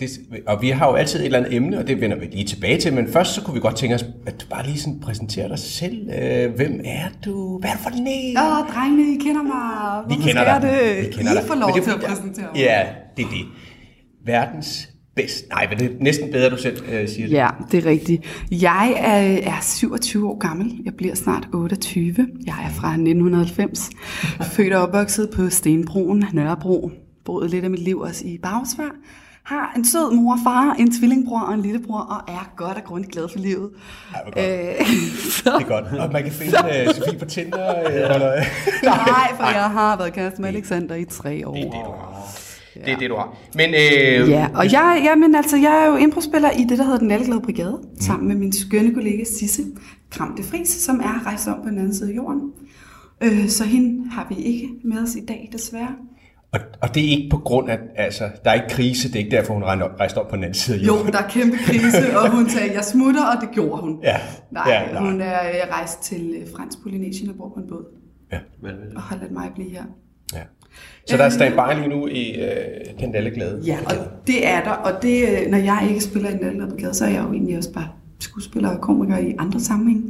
[0.00, 0.10] det,
[0.46, 2.78] og vi har jo altid et eller andet emne, og det vender vi lige tilbage
[2.80, 2.92] til.
[2.94, 5.58] Men først så kunne vi godt tænke os, at du bare lige sådan præsenterer dig
[5.58, 6.10] selv.
[6.22, 7.58] Øh, hvem er du?
[7.58, 8.36] Hvad er du for en?
[8.38, 10.04] Åh, drengene, I kender mig.
[10.08, 10.96] Vi Hvorfor kender skal dig.
[10.96, 11.06] det?
[11.06, 11.44] Vi kender I dig.
[11.44, 12.56] får lov til at præsentere mig.
[12.60, 12.82] Ja,
[13.16, 13.46] det er det.
[14.24, 15.48] Verdens bedste.
[15.48, 17.34] Nej, men det er næsten bedre, du selv øh, siger det.
[17.34, 18.46] Ja, det er rigtigt.
[18.50, 20.80] Jeg er, er 27 år gammel.
[20.84, 22.16] Jeg bliver snart 28.
[22.46, 23.90] Jeg er fra 1990.
[24.42, 26.90] Født og opvokset på Stenbroen, Nørrebro.
[27.24, 28.94] Boet lidt af mit liv også i Bagsvær.
[29.44, 32.84] Har en sød mor og far, en tvillingbror og en lillebror, og er godt og
[32.84, 33.70] grundigt glad for livet.
[34.14, 34.80] Ej, hvor godt.
[34.80, 34.86] Øh,
[35.30, 36.00] så, Det er godt.
[36.00, 37.78] Og man kan finde øh, Sofie på Tinder.
[37.78, 38.34] Øh, eller...
[38.84, 41.54] nej, for jeg har været kæreste med Alexander i tre år.
[41.54, 42.45] Det er det, du har.
[42.84, 43.36] Det er det, du har.
[43.54, 46.98] Men øh, Ja, og jeg, jamen, altså, jeg er jo improspiller i det, der hedder
[46.98, 48.00] Den Nalleglade Brigade, mm.
[48.00, 49.62] sammen med min skønne kollega Sisse
[50.10, 52.52] Kram de Fris, som er rejst om på den anden side af jorden.
[53.22, 55.94] Øh, så hende har vi ikke med os i dag, desværre.
[56.52, 59.18] og, og det er ikke på grund af, altså, der er ikke krise, det er
[59.24, 61.12] ikke derfor, hun rejste op, på den anden side af Jo, jorden.
[61.12, 63.98] der er kæmpe krise, og hun sagde, jeg smutter, og det gjorde hun.
[64.02, 64.16] Ja,
[64.52, 65.10] Nej, ja, nej.
[65.10, 67.84] hun er øh, rejst til øh, Fransk Polynesien og bor på en båd,
[68.32, 68.38] Ja.
[68.96, 69.82] og har ladet mig blive her.
[71.06, 73.62] Så der er standby lige nu i øh, den glæde.
[73.66, 73.94] Ja, og
[74.26, 77.04] det er der, og det, øh, når jeg ikke spiller i den anden brigade, så
[77.04, 80.02] er jeg jo egentlig også bare skuespiller og komiker i andre sammenhænge,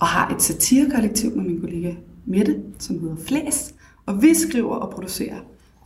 [0.00, 1.92] og har et satirekollektiv med min kollega
[2.26, 3.74] Mette, som hedder Flæs,
[4.06, 5.36] og vi skriver og producerer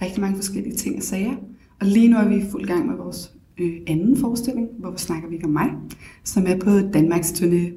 [0.02, 1.34] rigtig mange forskellige ting og sager,
[1.80, 4.98] og lige nu er vi i fuld gang med vores øh, anden forestilling, hvor vi
[4.98, 5.68] snakker vi ikke om mig,
[6.24, 7.72] som er på Danmarks turné.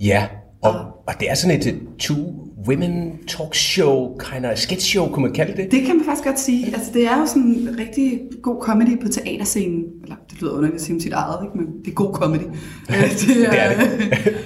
[0.00, 0.28] Ja,
[0.62, 0.74] og,
[1.06, 5.32] og det er sådan et two women talk show, kind of sketch show, kunne man
[5.34, 5.70] kalde det?
[5.70, 6.66] Det kan man faktisk godt sige.
[6.66, 9.84] Altså, det er jo sådan en rigtig god comedy på teaterscenen.
[10.02, 11.58] Eller, det lyder underligt at sige om sit eget, ikke?
[11.58, 12.40] men det er god comedy.
[12.88, 13.90] Det Det er det.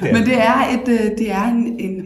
[0.01, 2.03] Det er men det er, et, øh, det er en, en...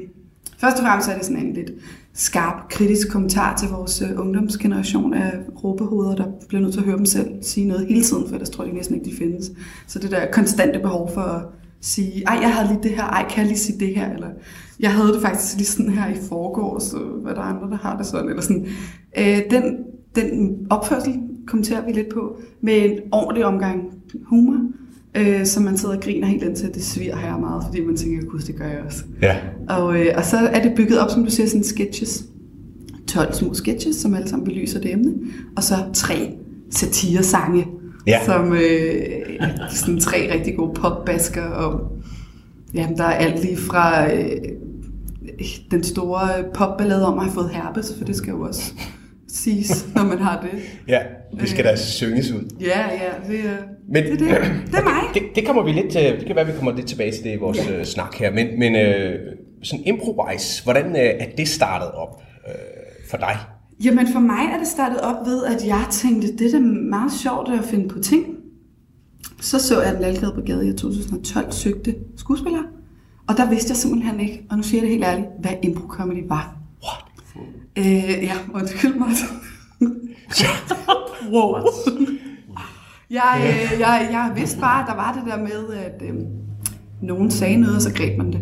[0.59, 1.71] Først og fremmest er det sådan en lidt
[2.15, 5.33] skarp, kritisk kommentar til vores øh, ungdomsgeneration af
[5.65, 8.51] råbehoveder, der bliver nødt til at høre dem selv sige noget hele tiden, for ellers
[8.51, 9.51] tror jeg næsten ikke, de findes.
[9.87, 11.43] Så det der konstante behov for at
[11.81, 14.29] sige, ej, jeg havde lige det her, ej, kan jeg lige sige det her, eller
[14.81, 17.77] jeg havde det faktisk lige sådan her i forgårs, så hvad der er andre, der
[17.77, 18.67] har det sådan, eller sådan.
[19.19, 19.63] Øh, den,
[20.15, 21.15] den opførsel
[21.47, 23.83] kommenterer vi lidt på, med en ordentlig omgang
[24.25, 24.61] humor,
[25.17, 28.27] øh, som man sidder og griner helt indtil, det sviger her meget, fordi man tænker,
[28.27, 29.05] gud, det gør jeg også.
[29.23, 29.37] Ja.
[29.69, 32.25] Og, øh, og så er det bygget op, som du siger, sådan sketches.
[33.09, 35.15] 12 små sketches, som alle sammen belyser det emne.
[35.57, 36.37] Og så tre
[36.71, 37.67] satiresange,
[38.07, 38.25] Ja.
[38.25, 39.01] som øh,
[39.71, 41.43] sådan tre rigtig gode popbasker.
[41.45, 41.81] Og
[42.75, 44.31] jamen, der er alt lige fra øh,
[45.71, 48.73] den store popballade om at have fået herpes, for det skal jo også
[49.29, 50.61] siges, når man har det.
[50.89, 51.01] Ja,
[51.41, 52.57] det skal da synges ud.
[52.61, 53.57] Ja, ja, det, er-
[53.89, 54.53] Men, det, er det.
[54.67, 55.03] det er mig.
[55.15, 57.33] Det, det kommer vi lidt til, det kan være, vi kommer lidt tilbage til det
[57.33, 57.85] i vores ja.
[57.85, 59.19] snak her, men, men øh,
[59.63, 62.55] sådan improvise, hvordan øh, er det startet op øh,
[63.11, 63.37] for dig?
[63.85, 66.61] Jamen for mig er det startet op ved, at jeg tænkte, det er
[66.91, 68.25] meget sjovt at finde på ting.
[69.41, 72.63] Så så jeg den Lalgade Brigade i 2012 søgte skuespillere.
[73.31, 76.29] Og der vidste jeg simpelthen ikke, og nu siger jeg det helt ærligt, hvad impro-comedy
[76.29, 76.57] var.
[76.85, 77.05] What?
[77.77, 79.09] Øh, ja, undskyld mig.
[81.33, 81.55] wow.
[83.11, 86.15] Jeg, øh, jeg, jeg vidste bare, at der var det der med, at øh,
[87.03, 88.41] nogen sagde noget, og så greb man det.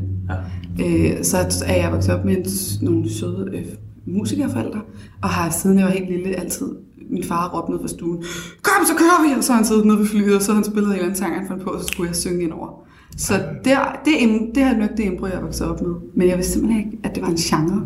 [0.79, 0.85] Ja.
[0.85, 2.47] Øh, så er jeg vokset op med en,
[2.83, 3.65] nogle søde øh,
[4.07, 4.81] musikerforældre,
[5.23, 6.69] og har siden jeg var helt lille altid
[7.11, 8.25] min far råbt ned fra stuen,
[8.63, 10.55] kom så kører vi, og så har han siddet nede ved flyet, og så har
[10.55, 12.53] han spillet en eller anden sang, han fandt på, og så skulle jeg synge ind
[12.53, 12.88] over.
[13.17, 13.35] Så
[13.65, 14.13] der, det,
[14.55, 15.95] det er nok det impro, jeg vokset op med.
[16.15, 17.83] Men jeg vidste simpelthen ikke, at det var en genre.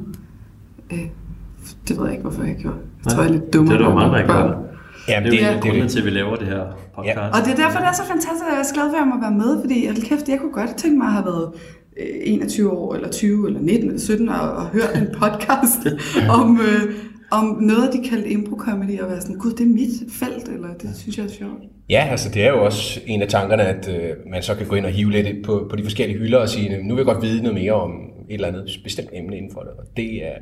[0.92, 0.98] Øh,
[1.88, 2.76] det ved jeg ikke, hvorfor jeg gjorde.
[3.04, 3.78] Jeg tror, jeg er lidt dummere.
[3.78, 4.34] Det er end gør.
[4.34, 4.54] børn.
[5.08, 5.54] Jamen, Det er jo Ja.
[5.54, 5.60] ja.
[5.60, 6.64] grunden til, at vi laver det her
[6.96, 7.16] podcast.
[7.16, 7.28] Ja.
[7.28, 9.00] Og det er derfor, det er så fantastisk, at jeg er så glad for, at
[9.04, 11.48] jeg må være med, fordi hold kæft, jeg kunne godt tænke mig at have været
[12.00, 15.80] øh, 21 år, eller 20, eller 19, eller 17, og, og hørt en podcast
[16.38, 16.94] om, øh,
[17.30, 20.90] om noget, de kaldte impro-comedy, og være sådan, gud, det er mit felt, eller det
[20.96, 21.62] synes jeg er sjovt.
[21.92, 24.74] Ja, altså det er jo også en af tankerne, at øh, man så kan gå
[24.74, 27.22] ind og hive lidt på, på de forskellige hylder og sige, nu vil jeg godt
[27.22, 27.90] vide noget mere om
[28.32, 29.70] et eller andet bestemt emne inden for det.
[29.70, 30.32] Og det er,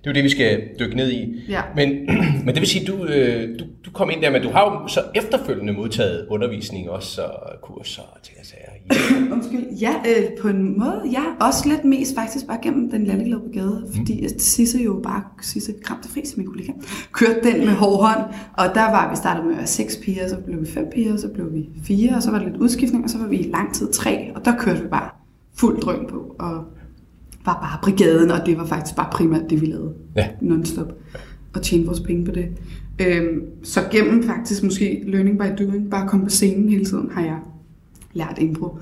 [0.00, 1.40] det er jo det, vi skal dykke ned i.
[1.48, 1.60] Ja.
[1.76, 1.88] Men,
[2.44, 4.88] men det vil sige, du, øh, du, du kom ind der, men du har jo
[4.88, 8.70] så efterfølgende modtaget undervisning også, og kurser og ting og sager.
[8.76, 9.64] i- Undskyld.
[9.80, 11.46] Ja, øh, på en måde, ja.
[11.46, 15.72] Også lidt mest faktisk bare gennem den lalleglade brigade, fordi at Sisse jo bare, Sisse
[15.84, 16.72] Kram til Friis, min kollega,
[17.12, 18.24] kørte den med hård hånd,
[18.58, 21.16] og der var vi startet med at være seks piger, så blev vi fem piger,
[21.16, 23.50] så blev vi fire, og så var der lidt udskiftning, og så var vi i
[23.50, 25.10] lang tid tre, og der kørte vi bare
[25.56, 26.64] fuld drøn på, og
[27.44, 30.28] var bare brigaden, og det var faktisk bare primært det, vi lavede Ja.
[30.40, 30.92] non-stop,
[31.54, 32.46] og tjene vores penge på det.
[33.00, 37.22] Øhm, så gennem faktisk måske learning by doing, bare komme på scenen hele tiden, har
[37.22, 37.38] jeg
[38.12, 38.78] lært impro.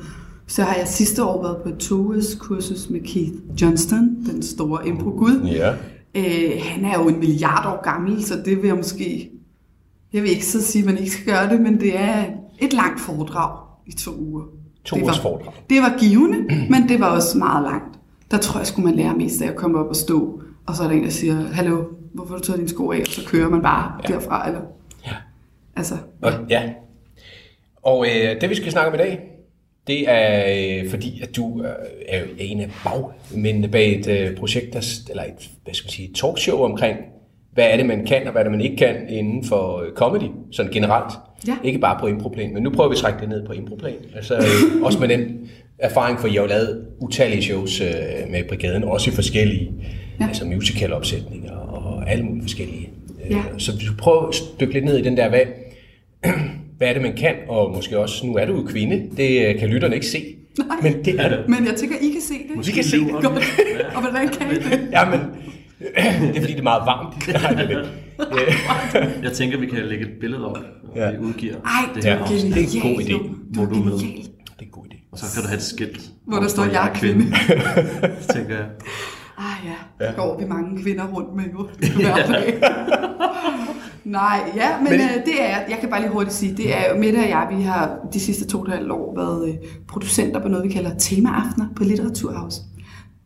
[0.46, 3.32] Så har jeg sidste år været på et toges kursus med Keith
[3.62, 5.40] Johnston, den store impro-gud.
[5.46, 5.70] Ja.
[6.14, 9.30] Øh, han er jo en milliard år gammel, så det vil jeg måske...
[10.12, 12.24] Jeg vil ikke så sige, at man ikke skal gøre det, men det er
[12.58, 14.42] et langt foredrag i to uger.
[14.84, 15.52] To det var, foredrag.
[15.70, 16.36] Det var givende,
[16.70, 17.97] men det var også meget langt.
[18.30, 20.82] Der tror jeg, skulle man lære mest af at komme op og stå, og så
[20.82, 23.00] er der en, der siger, hallo, hvorfor har du taget dine sko af?
[23.00, 24.14] Og så kører man bare ja.
[24.14, 24.60] derfra, eller...
[25.06, 25.12] Ja.
[25.76, 26.62] Altså, Og, ja.
[27.82, 29.20] Og øh, det vi skal snakke om i dag,
[29.86, 31.68] det er øh, fordi, at du øh,
[32.08, 36.08] er en af bagmændene bag et øh, projekt, der, eller et, hvad skal man sige,
[36.08, 36.98] et talkshow omkring,
[37.52, 39.92] hvad er det, man kan, og hvad er det, man ikke kan inden for øh,
[39.92, 41.12] comedy, sådan generelt.
[41.46, 41.56] Ja.
[41.64, 43.94] Ikke bare på improplan, men nu prøver vi at trække det ned på improplan.
[44.14, 47.88] Altså øh, også med den erfaring, for I har jo lavet utallige shows øh,
[48.30, 50.24] med brigaden, også i forskellige ja.
[50.24, 50.28] Ja.
[50.28, 52.88] altså musical opsætninger og alle mulige forskellige.
[53.24, 53.42] Øh, Ja.
[53.58, 55.40] Så hvis du prøver at dykke lidt ned i den der, hvad,
[56.78, 59.58] hvad er det, man kan, og måske også, nu er du jo kvinde, det øh,
[59.58, 60.24] kan lytterne ikke se,
[60.58, 60.76] Nej.
[60.82, 61.48] men det er det.
[61.48, 62.66] men jeg tænker, I kan se det.
[62.66, 63.10] Vi kan se det.
[63.12, 63.24] Godt.
[63.96, 64.88] Og hvordan kan I det?
[64.92, 65.20] Ja, men
[66.28, 67.28] det er fordi, det er meget varmt.
[67.28, 67.88] Nej, det er det.
[69.22, 70.56] Jeg tænker, vi kan lægge et billede op,
[70.94, 71.10] når Ja.
[71.10, 71.60] vi udgiver Ej,
[71.94, 72.54] det det her er afsnit.
[72.54, 73.28] det er en god idé.
[73.54, 73.92] Hvor Det du med.
[73.92, 74.02] Det
[74.58, 74.97] er en god idé.
[75.12, 76.10] Og så kan du have et skilt.
[76.26, 77.24] Hvor der står, jeg er kvinde.
[78.34, 78.66] tænker jeg.
[79.38, 82.62] Ah ja, der går vi mange kvinder rundt med jo hver dag.
[84.04, 86.94] Nej, ja, men, men øh, det er, jeg kan bare lige hurtigt sige, det er
[86.94, 89.54] jo Mette og jeg, vi har de sidste to og et halvt år været øh,
[89.88, 92.54] producenter på noget, vi kalder temaaftener på Litteraturhaus.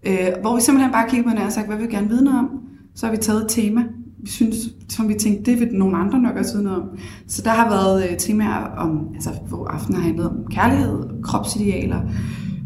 [0.07, 2.25] Øh, hvor vi simpelthen bare kigger på hinanden og sagt, hvad vi vil gerne vide
[2.25, 2.51] noget om.
[2.95, 3.85] Så har vi taget et tema,
[4.23, 4.57] vi synes,
[4.89, 6.89] som vi tænkte, det vil nogle andre nok også vide noget om.
[7.27, 12.01] Så der har været øh, temaer om, altså hvor aftenen har handlet om kærlighed, kropsidealer,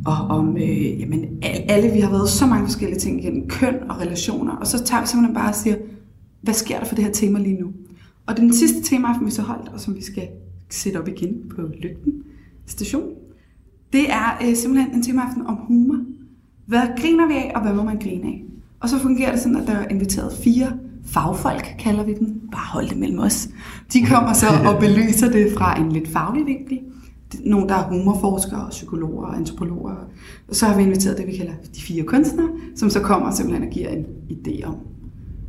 [0.07, 4.01] og om, øh, jamen, alle, vi har været så mange forskellige ting igennem, køn og
[4.01, 5.77] relationer, og så tager vi simpelthen bare og siger,
[6.43, 7.69] hvad sker der for det her tema lige nu?
[8.27, 10.29] Og den sidste temaaften, vi så holdt, og som vi skal
[10.71, 12.13] sætte op igen på Lygten
[12.67, 13.09] station,
[13.93, 15.99] det er øh, simpelthen en temaaften om humor.
[16.67, 18.45] Hvad griner vi af, og hvad må man grine af?
[18.81, 20.73] Og så fungerer det sådan, at der er inviteret fire
[21.07, 22.41] fagfolk, kalder vi dem.
[22.53, 23.49] Bare hold det mellem os.
[23.93, 26.79] De kommer så og belyser det fra en lidt faglig vinkel.
[27.41, 29.95] Nogle, der er humorforskere, psykologer og antropologer.
[30.49, 33.69] Og så har vi inviteret det, vi kalder de fire kunstnere, som så kommer simpelthen
[33.69, 34.77] og giver en idé om,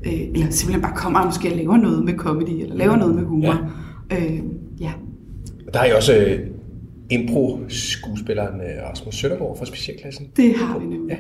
[0.06, 3.24] øh, eller simpelthen bare kommer og måske laver noget med comedy, eller laver noget med
[3.24, 3.72] humor.
[4.12, 4.26] Ja.
[4.26, 4.40] Øh,
[4.80, 4.92] ja.
[5.74, 6.40] Der er jo også øh,
[7.10, 10.28] impro-skuespilleren øh, Rasmus Søndergaard fra specialklassen.
[10.38, 11.10] Det har vi nemlig.
[11.10, 11.18] Ja.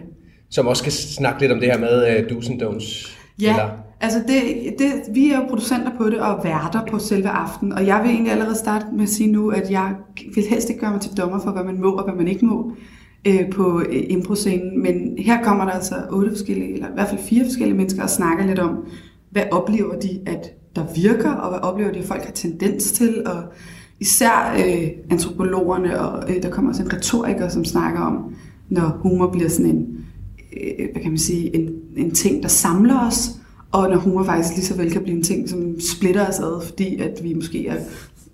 [0.49, 3.17] Som også skal snakke lidt om det her med uh, do's and don'ts.
[3.41, 3.69] Ja, eller?
[4.01, 4.41] Altså det,
[4.79, 8.11] det, vi er jo producenter på det og værter på selve aftenen, og jeg vil
[8.11, 9.95] egentlig allerede starte med at sige nu, at jeg
[10.35, 12.45] vil helst ikke gøre mig til dommer for, hvad man må og hvad man ikke
[12.45, 12.71] må
[13.27, 17.21] øh, på øh, impro-scenen, men her kommer der altså otte forskellige, eller i hvert fald
[17.21, 18.85] fire forskellige mennesker og snakker lidt om,
[19.29, 23.27] hvad oplever de, at der virker, og hvad oplever de, at folk har tendens til,
[23.27, 23.43] og
[23.99, 28.35] især øh, antropologerne, og øh, der kommer også en retoriker, som snakker om,
[28.69, 30.05] når humor bliver sådan en,
[30.53, 33.29] øh, hvad kan man sige, en, en ting, der samler os,
[33.71, 36.65] og når humor faktisk lige så vel kan blive en ting, som splitter os ad,
[36.65, 37.75] fordi at vi måske er,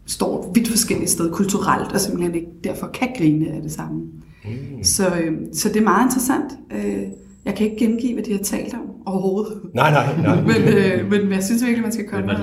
[0.05, 4.01] står vidt forskellige steder kulturelt, og simpelthen ikke derfor kan grine af det samme.
[4.45, 4.83] Mm.
[4.83, 6.51] Så, øh, så det er meget interessant.
[6.71, 7.03] Øh,
[7.45, 9.61] jeg kan ikke gengive, hvad de har talt om overhovedet.
[9.73, 10.41] Nej, nej, nej.
[10.49, 12.35] men, øh, men jeg synes virkelig, man skal komme med.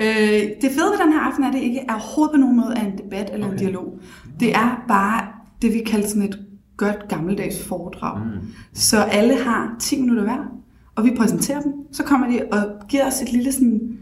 [0.00, 2.56] Øh, det fede ved den her aften er, at det ikke er overhovedet på nogen
[2.56, 3.54] måde er en debat eller okay.
[3.54, 3.98] en dialog.
[4.40, 5.26] Det er bare
[5.62, 6.38] det, vi kalder sådan et
[6.76, 8.20] godt gammeldags foredrag.
[8.24, 8.48] Mm.
[8.72, 10.52] Så alle har 10 minutter hver,
[10.98, 11.72] og vi præsenterer dem.
[11.92, 13.98] Så kommer de og giver os et lille sådan,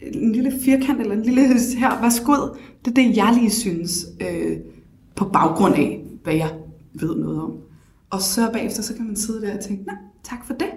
[0.00, 1.40] en lille firkant eller en lille
[1.80, 2.58] her, værsgod.
[2.84, 4.56] Det er det, jeg lige synes øh,
[5.16, 6.50] på baggrund af, hvad jeg
[6.94, 7.52] ved noget om.
[8.10, 10.68] Og så bagefter, så kan man sidde der og tænke, nej, tak for det.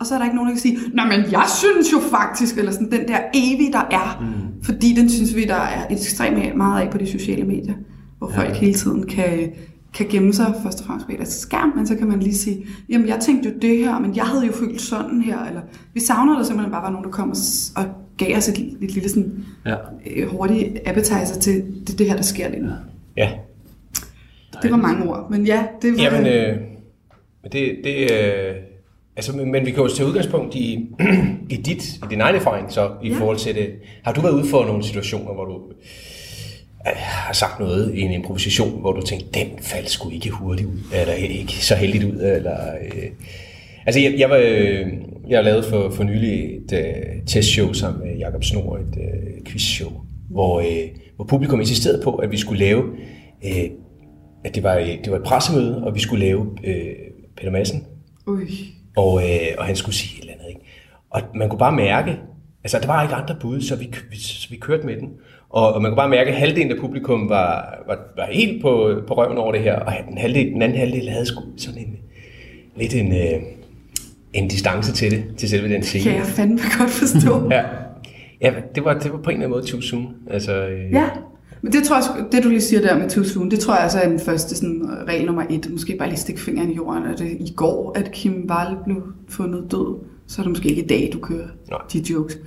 [0.00, 2.58] Og så er der ikke nogen, der kan sige, nej, men jeg synes jo faktisk,
[2.58, 4.20] eller sådan den der evige, der er.
[4.20, 4.62] Mm.
[4.62, 7.74] Fordi den synes vi, der er ekstremt meget af på de sociale medier,
[8.18, 8.38] hvor ja.
[8.38, 9.52] folk hele tiden kan,
[9.94, 12.66] kan gemme sig først og fremmest bag deres skærm, men så kan man lige sige,
[12.88, 15.60] jamen jeg tænkte jo det her, men jeg havde jo følt sådan her, eller
[15.94, 17.34] vi savner, der simpelthen bare var nogen, der kom
[17.76, 17.84] og
[18.18, 19.76] gav os et, et lille sådan ja.
[20.16, 22.70] øh, hurtigt appetizer til det, det her, der sker lige nu.
[23.16, 23.30] Ja.
[24.62, 26.02] Det var mange ord, men ja, det var...
[26.02, 26.56] Jamen, øh,
[27.52, 28.54] det, det, øh,
[29.16, 30.88] altså, men, men vi kan jo tage udgangspunkt i,
[31.50, 33.14] i, dit, i din egen erfaring, så i ja.
[33.14, 33.70] forhold til det.
[34.04, 35.60] Har du været ude for nogle situationer, hvor du
[36.86, 40.78] har sagt noget i en improvisation, hvor du tænkte, den faldt sgu ikke hurtigt ud,
[41.00, 42.56] eller ikke så heldigt ud, eller...
[42.80, 43.10] Øh,
[43.86, 44.86] altså, jeg, jeg, var, øh,
[45.28, 49.44] jeg har lavet for, for nylig et øh, testshow sammen med Jakob Snor, et øh,
[49.46, 49.92] quizshow,
[50.30, 52.84] hvor, øh, hvor publikum insisterede på, at vi skulle lave
[53.44, 53.70] øh,
[54.44, 56.94] at det var, det var et pressemøde, og vi skulle lave øh,
[57.36, 57.86] Peter Madsen.
[58.26, 58.48] Ui.
[58.96, 60.48] Og, øh, og han skulle sige et eller andet.
[60.48, 60.60] Ikke?
[61.10, 62.18] Og man kunne bare mærke,
[62.64, 65.08] altså der var ikke andre bud, så vi, vi, så vi kørte med den.
[65.50, 68.94] Og, og man kunne bare mærke, at halvdelen af publikum var, var, var helt på,
[69.06, 71.26] på røven over det her, og den, halvdel, den anden halvdel havde
[71.56, 71.96] sådan en,
[72.76, 73.42] lidt en, øh,
[74.32, 76.04] en distance til det, til selve den scene.
[76.04, 77.42] Kan jeg fandme godt forstå.
[77.50, 77.62] ja.
[78.40, 80.14] Ja, det var, det var på en eller anden måde too soon.
[80.30, 81.08] Altså, øh, ja,
[81.62, 83.82] men det tror jeg, det du lige siger der med too soon, det tror jeg
[83.82, 85.70] altså er den første sådan, regel nummer et.
[85.70, 89.02] Måske bare lige stikke fingeren i jorden, at det i går, at Kim Wall blev
[89.28, 89.96] fundet død.
[90.26, 91.80] Så er det måske ikke i dag, du kører Nej.
[91.92, 92.38] de jokes.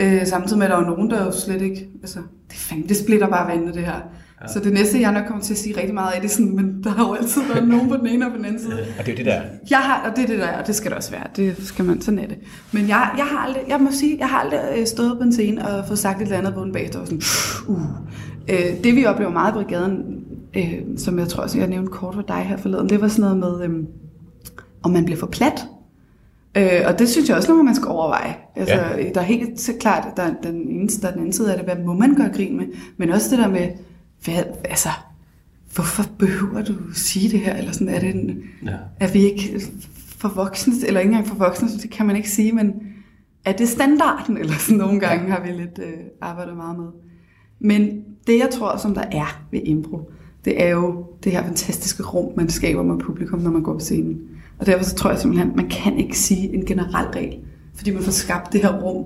[0.00, 1.88] Øh, samtidig med, at der er nogen, der jo slet ikke...
[2.02, 2.18] Altså,
[2.50, 4.00] det, fandme, det splitter bare vandet, det her.
[4.42, 4.48] Ja.
[4.48, 6.74] Så det næste, jeg nok kommer til at sige rigtig meget af det, sådan, men
[6.84, 8.78] der har jo altid været nogen på den ene og på den anden side.
[8.98, 9.40] Og det er det der.
[9.70, 11.26] Jeg har, og det er det der, og det skal det også være.
[11.36, 12.38] Det skal man, sådan er det.
[12.72, 15.32] Men jeg, jeg har aldrig, jeg må sige, jeg har aldrig øh, stået på en
[15.32, 17.22] scene og fået sagt et eller andet, hvor den bagefter var sådan,
[17.68, 17.80] uh.
[18.48, 20.24] Øh, det vi oplever meget i brigaden,
[20.56, 23.36] øh, som jeg tror også, jeg nævnte kort for dig her forleden, det var sådan
[23.36, 23.84] noget med, øh,
[24.82, 25.66] om man bliver for plat.
[26.56, 28.36] Øh, og det synes jeg også, når man skal overveje.
[28.56, 29.10] Altså, ja.
[29.14, 31.52] Der er helt så klart, at der er den ene, der er den anden side
[31.52, 33.68] af det, hvad må man gøre grin med, men også det der med,
[34.24, 34.88] hvad, altså,
[35.74, 37.56] hvorfor behøver du sige det her?
[37.56, 38.76] Eller sådan, er, det en, ja.
[39.00, 39.60] er vi ikke
[40.18, 42.72] for voksne, eller ikke engang for voksne, det kan man ikke sige, men
[43.44, 44.36] er det standarden?
[44.36, 46.88] Eller sådan nogle gange har vi lidt øh, arbejdet meget med.
[47.60, 50.10] Men det, jeg tror, som der er ved impro,
[50.44, 53.80] det er jo det her fantastiske rum, man skaber med publikum, når man går på
[53.80, 54.20] scenen.
[54.60, 57.38] Og derfor så tror jeg simpelthen, man kan ikke sige en generel regel,
[57.74, 59.04] fordi man får skabt det her rum.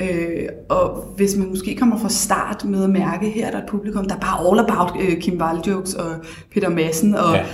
[0.00, 3.68] Øh, og hvis man måske kommer fra start med at mærke, her er der et
[3.68, 6.14] publikum, der er bare all about øh, Kim Wall jokes og
[6.54, 7.44] Peter Madsen og ja.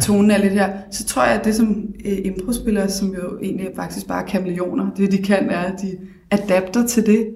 [0.00, 3.68] tonen er lidt her, så tror jeg, at det som øh, improspillere, som jo egentlig
[3.76, 5.98] faktisk bare er kameleoner, det de kan er, at de
[6.30, 7.26] adapter til det.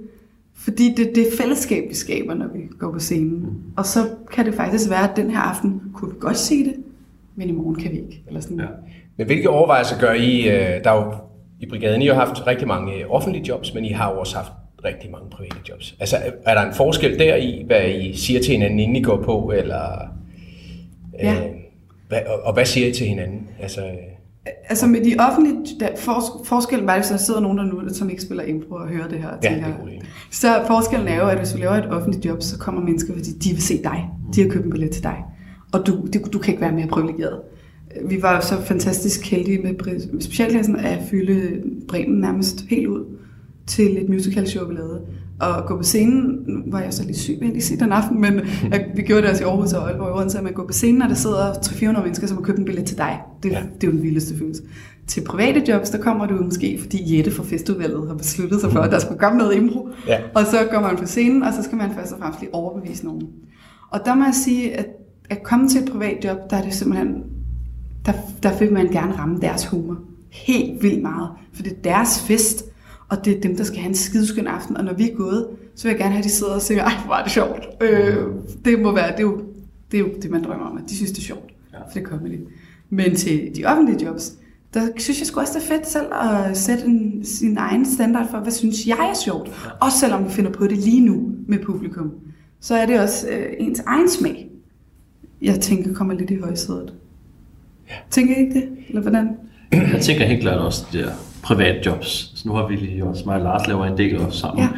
[0.55, 3.47] Fordi det er det fællesskab, vi skaber, når vi går på scenen.
[3.77, 6.75] Og så kan det faktisk være, at den her aften kunne vi godt se det,
[7.37, 8.23] men i morgen kan vi ikke.
[8.27, 8.59] Eller sådan.
[8.59, 8.67] Ja.
[9.21, 10.49] Men hvilke overvejelser gør I?
[10.49, 11.13] Øh, der er jo
[11.61, 14.53] i brigaden, I har haft rigtig mange offentlige jobs, men I har også haft
[14.85, 15.95] rigtig mange private jobs.
[16.01, 16.17] Altså,
[16.47, 19.53] er der en forskel der i, hvad I siger til hinanden, inden I går på,
[19.57, 19.83] eller...
[21.19, 21.35] Ja.
[21.35, 21.51] Øh,
[22.09, 23.49] hvad, og, og hvad siger I til hinanden?
[23.63, 23.93] Altså, øh,
[24.69, 28.11] Altså med de offentlige, der, fors, forskellen var, hvis der sidder nogen der nu, som
[28.11, 29.29] ikke spiller impro og hører det her.
[29.43, 30.07] ja, det er idé.
[30.31, 33.31] Så forskellen er jo, at hvis du laver et offentligt job, så kommer mennesker, fordi
[33.31, 34.09] de vil se dig.
[34.35, 35.17] De har købt en billet til dig.
[35.73, 37.41] Og du, du, du kan ikke være mere privilegeret.
[38.05, 43.05] Vi var så fantastisk heldige med specialklassen at fylde Bremen nærmest helt ud
[43.67, 45.01] til et musical show, vi lavede.
[45.41, 48.21] Og gå på scenen, nu var jeg så lidt syg, jeg lige sige den aften,
[48.21, 48.41] men
[48.73, 50.73] jeg, vi gjorde det også i Aarhus og Aalborg i Odense, at man går på
[50.73, 53.19] scenen, og der sidder 300-400 mennesker, som har købt en billet til dig.
[53.43, 53.63] Det, Ja.
[53.75, 54.63] det er jo den vildeste følelse.
[55.07, 58.81] Til private jobs, der kommer du måske, fordi Jette fra festudvalget har besluttet sig for,
[58.81, 59.89] at der skulle komme noget impro.
[60.07, 60.19] Ja.
[60.35, 63.05] Og så går man på scenen, og så skal man først og fremmest lige overbevise
[63.05, 63.23] nogen.
[63.91, 64.87] Og der må jeg sige, at
[65.31, 67.15] at komme til et privat job, der er det simpelthen,
[68.07, 69.99] der, der vil man gerne ramme deres humor.
[70.31, 71.31] Helt vildt meget.
[71.53, 72.65] For det er deres fest,
[73.09, 74.77] og det er dem, der skal have en skideskøn aften.
[74.77, 76.85] Og når vi er gået, så vil jeg gerne have, at de sidder og siger,
[76.85, 77.69] ej, hvor er det sjovt.
[77.81, 78.27] Øh,
[78.65, 79.41] det må være, det er, jo,
[79.91, 81.53] det er jo det, man drømmer om, at de synes, det er sjovt.
[81.73, 81.79] Ja.
[81.79, 82.41] For det er comedy.
[82.91, 84.33] Men til de offentlige jobs,
[84.75, 88.31] der synes jeg sgu også, det er fedt selv at sætte en, sin egen standard
[88.31, 89.49] for, hvad synes jeg er sjovt.
[89.49, 89.71] Ja.
[89.81, 92.11] Også selvom vi finder på det lige nu med publikum.
[92.61, 94.51] Så er det også øh, ens egen smag,
[95.43, 96.95] jeg tænker kommer lidt i højsædet.
[98.11, 98.69] Tænker I ikke det?
[98.89, 99.37] Eller hvordan?
[99.93, 101.11] Jeg tænker helt klart også de der
[101.43, 102.33] private jobs.
[102.35, 104.65] Så nu har vi lige også, mig og Lars laver en del også sammen.
[104.65, 104.69] Ja.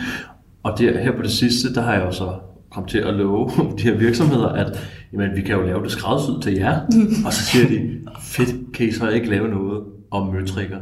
[0.62, 2.32] Og der, her på det sidste, der har jeg jo så
[2.70, 4.78] kommet til at love de her virksomheder, at
[5.12, 6.80] jamen, vi kan jo lave det skræddersyet til jer.
[7.26, 7.90] og så siger de,
[8.22, 10.78] fedt, kan I så ikke lave noget om møtrikker?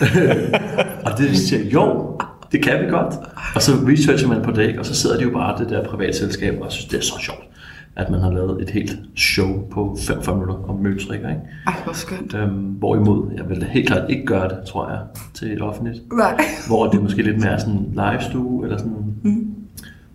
[1.06, 2.18] og det siger jo,
[2.52, 3.14] det kan vi godt.
[3.54, 4.80] Og så researcher man på det, ikke?
[4.80, 7.14] og så sidder de jo bare det der private selskab, og synes, det er så
[7.20, 7.44] sjovt,
[7.96, 11.28] at man har lavet et helt show på 45 minutter om møtrikker.
[11.28, 11.40] Ikke?
[11.66, 12.34] Ej, hvor skønt.
[12.34, 14.98] Øhm, hvorimod, jeg vil da helt klart ikke gøre det, tror jeg,
[15.34, 16.02] til et offentligt.
[16.12, 16.40] Nej.
[16.68, 19.54] Hvor det er måske lidt mere sådan livestue, eller sådan, mm.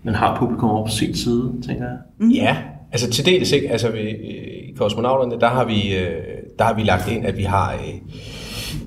[0.03, 1.97] man har publikum over på sin side, tænker jeg.
[2.17, 2.29] Mm.
[2.29, 2.57] Ja,
[2.91, 3.71] altså til dels ikke.
[3.71, 6.11] Altså vi, i Kosmonauterne, der har, vi, øh,
[6.59, 7.93] der har vi lagt ind, at vi har øh,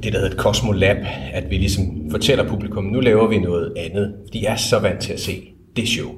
[0.02, 0.96] det, der hedder et Cosmolab,
[1.32, 4.14] at vi ligesom fortæller publikum, nu laver vi noget andet.
[4.32, 5.42] De er så vant til at se
[5.76, 6.10] det show.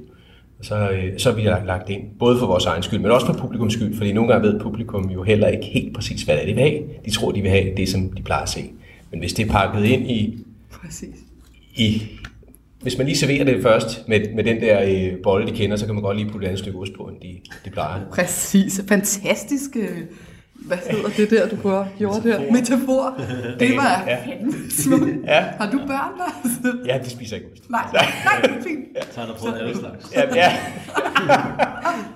[0.63, 3.27] Så, øh, så har vi lagt, lagt ind, både for vores egen skyld, men også
[3.27, 6.43] for publikums skyld, fordi nogle gange ved publikum jo heller ikke helt præcis, hvad det
[6.43, 6.83] er, de vil have.
[7.05, 8.71] De tror, de vil have det, som de plejer at se.
[9.11, 10.39] Men hvis det er pakket ind i,
[10.71, 11.17] Præcis.
[11.77, 12.03] i
[12.83, 15.87] hvis man lige serverer det først med, med den der øh, bolle, de kender, så
[15.87, 18.01] kan man godt lige putte et andet stykke ost på, end de, de plejer.
[18.13, 18.81] Præcis.
[18.89, 19.77] Fantastisk.
[19.77, 19.99] øh,
[20.67, 22.53] Hvad hedder det der, du har gjort der?
[22.53, 23.21] Metafor.
[23.61, 24.17] Det var Ja.
[24.71, 25.11] smukt.
[25.27, 25.41] Ja.
[25.61, 26.77] Har du børn, Lars?
[26.87, 27.71] Ja, de spiser ikke ost.
[27.71, 28.81] Nej, nej, det er fint.
[29.15, 30.13] Så har der prøvet alle slags.
[30.15, 30.53] Ja, ja.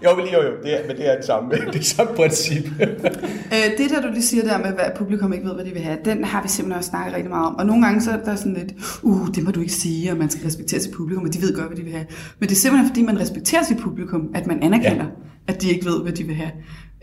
[0.05, 2.65] jo, men jo, jo, det er, men det er det samme, det er samme princip.
[2.81, 5.83] Øh, det der, du lige siger der med, hvad publikum ikke ved, hvad de vil
[5.83, 7.55] have, den har vi simpelthen også snakket rigtig meget om.
[7.57, 8.73] Og nogle gange så er der sådan lidt,
[9.03, 11.55] uh, det må du ikke sige, og man skal respektere sit publikum, og de ved
[11.57, 12.07] godt, hvad de vil have.
[12.41, 15.53] Men det er simpelthen, fordi man respekterer sit publikum, at man anerkender, ja.
[15.53, 16.51] at de ikke ved, hvad de vil have.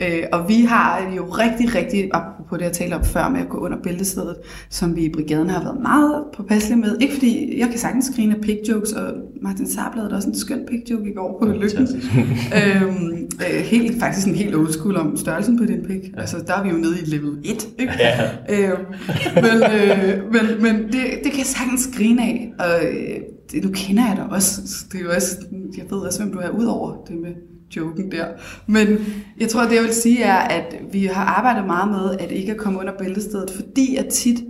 [0.01, 3.49] Øh, og vi har jo rigtig, rigtig, apropos det, jeg talte om før med at
[3.49, 4.35] gå under bæltestedet,
[4.69, 6.97] som vi i brigaden har været meget påpasselige med.
[7.01, 10.35] Ikke fordi, jeg kan sagtens grine af pig jokes, og Martin Saab lavede også en
[10.35, 11.87] skøn pig joke i går på Lykken.
[12.59, 16.01] øhm, øh, helt, faktisk en helt old school om størrelsen på din pig.
[16.15, 16.21] Ja.
[16.21, 17.93] Altså, der er vi jo nede i level 1, ikke?
[17.99, 18.29] Ja.
[18.49, 18.85] øhm,
[19.35, 23.15] men øh, men, men det, det kan jeg sagtens grine af, og øh,
[23.51, 24.61] det, nu kender jeg dig også.
[24.91, 25.37] Det er jo også,
[25.77, 28.27] jeg ved også, hvem du er, ud over det med joken der.
[28.67, 28.87] Men
[29.39, 32.51] jeg tror, det jeg vil sige er, at vi har arbejdet meget med, at ikke
[32.51, 34.43] at komme under bæltestedet, fordi at tit,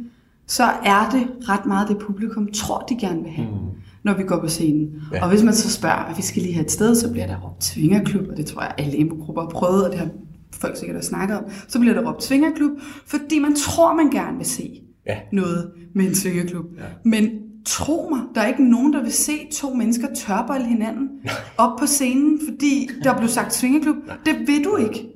[0.47, 3.57] så er det ret meget det publikum tror, de gerne vil have, mm.
[4.03, 4.89] når vi går på scenen.
[5.13, 5.23] Ja.
[5.23, 7.39] Og hvis man så spørger, at vi skal lige have et sted, så bliver der
[7.39, 10.09] råbt tvingerklub, og det tror jeg, alle improgrupper har prøvet, og det har
[10.53, 11.43] folk sikkert også snakket om.
[11.67, 12.71] Så bliver der råbt tvingerklub,
[13.05, 15.17] fordi man tror, man gerne vil se Ja.
[15.31, 16.65] noget med en tvingerklub.
[16.77, 16.83] Ja.
[17.03, 17.29] Men
[17.65, 21.09] tro mig, der er ikke nogen, der vil se to mennesker tørbolle hinanden
[21.57, 23.95] op på scenen, fordi der blev sagt tvingerklub.
[24.25, 25.07] Det vil du ikke.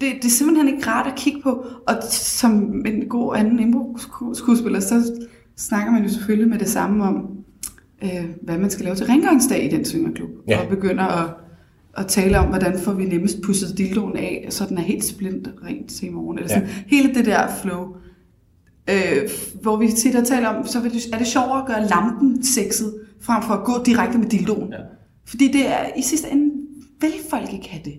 [0.00, 1.66] Det, det er simpelthen ikke rart at kigge på.
[1.86, 5.26] Og som en god anden impro-skuespiller, så
[5.56, 7.28] snakker man jo selvfølgelig med det samme om,
[8.02, 10.30] øh, hvad man skal lave til rengøringsdag i den svingerklub.
[10.48, 10.60] Ja.
[10.60, 11.30] Og begynder at,
[11.96, 15.48] at tale om, hvordan får vi nemmest pusset dildoen af, så den er helt splint
[15.64, 16.38] rent til i morgen.
[16.38, 16.68] Eller sådan.
[16.68, 16.96] Ja.
[16.96, 17.86] Hele det der flow.
[18.90, 19.30] Øh,
[19.62, 20.78] hvor vi tit har talt om, så
[21.12, 24.72] er det sjovere at gøre lampen sexet, frem for at gå direkte med dildoen.
[24.72, 24.78] Ja.
[25.28, 26.50] Fordi det er i sidste ende,
[27.00, 27.94] vil folk ikke have det.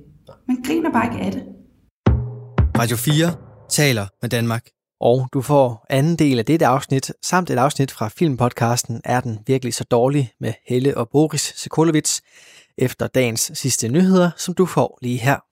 [0.47, 1.43] Man griner bare ikke af det.
[2.77, 3.33] Radio 4
[3.69, 4.65] taler med Danmark.
[5.01, 9.39] Og du får anden del af dette afsnit, samt et afsnit fra filmpodcasten Er den
[9.47, 12.19] virkelig så dårlig med Helle og Boris Sekulovic,
[12.77, 15.46] efter dagens sidste nyheder, som du får lige her.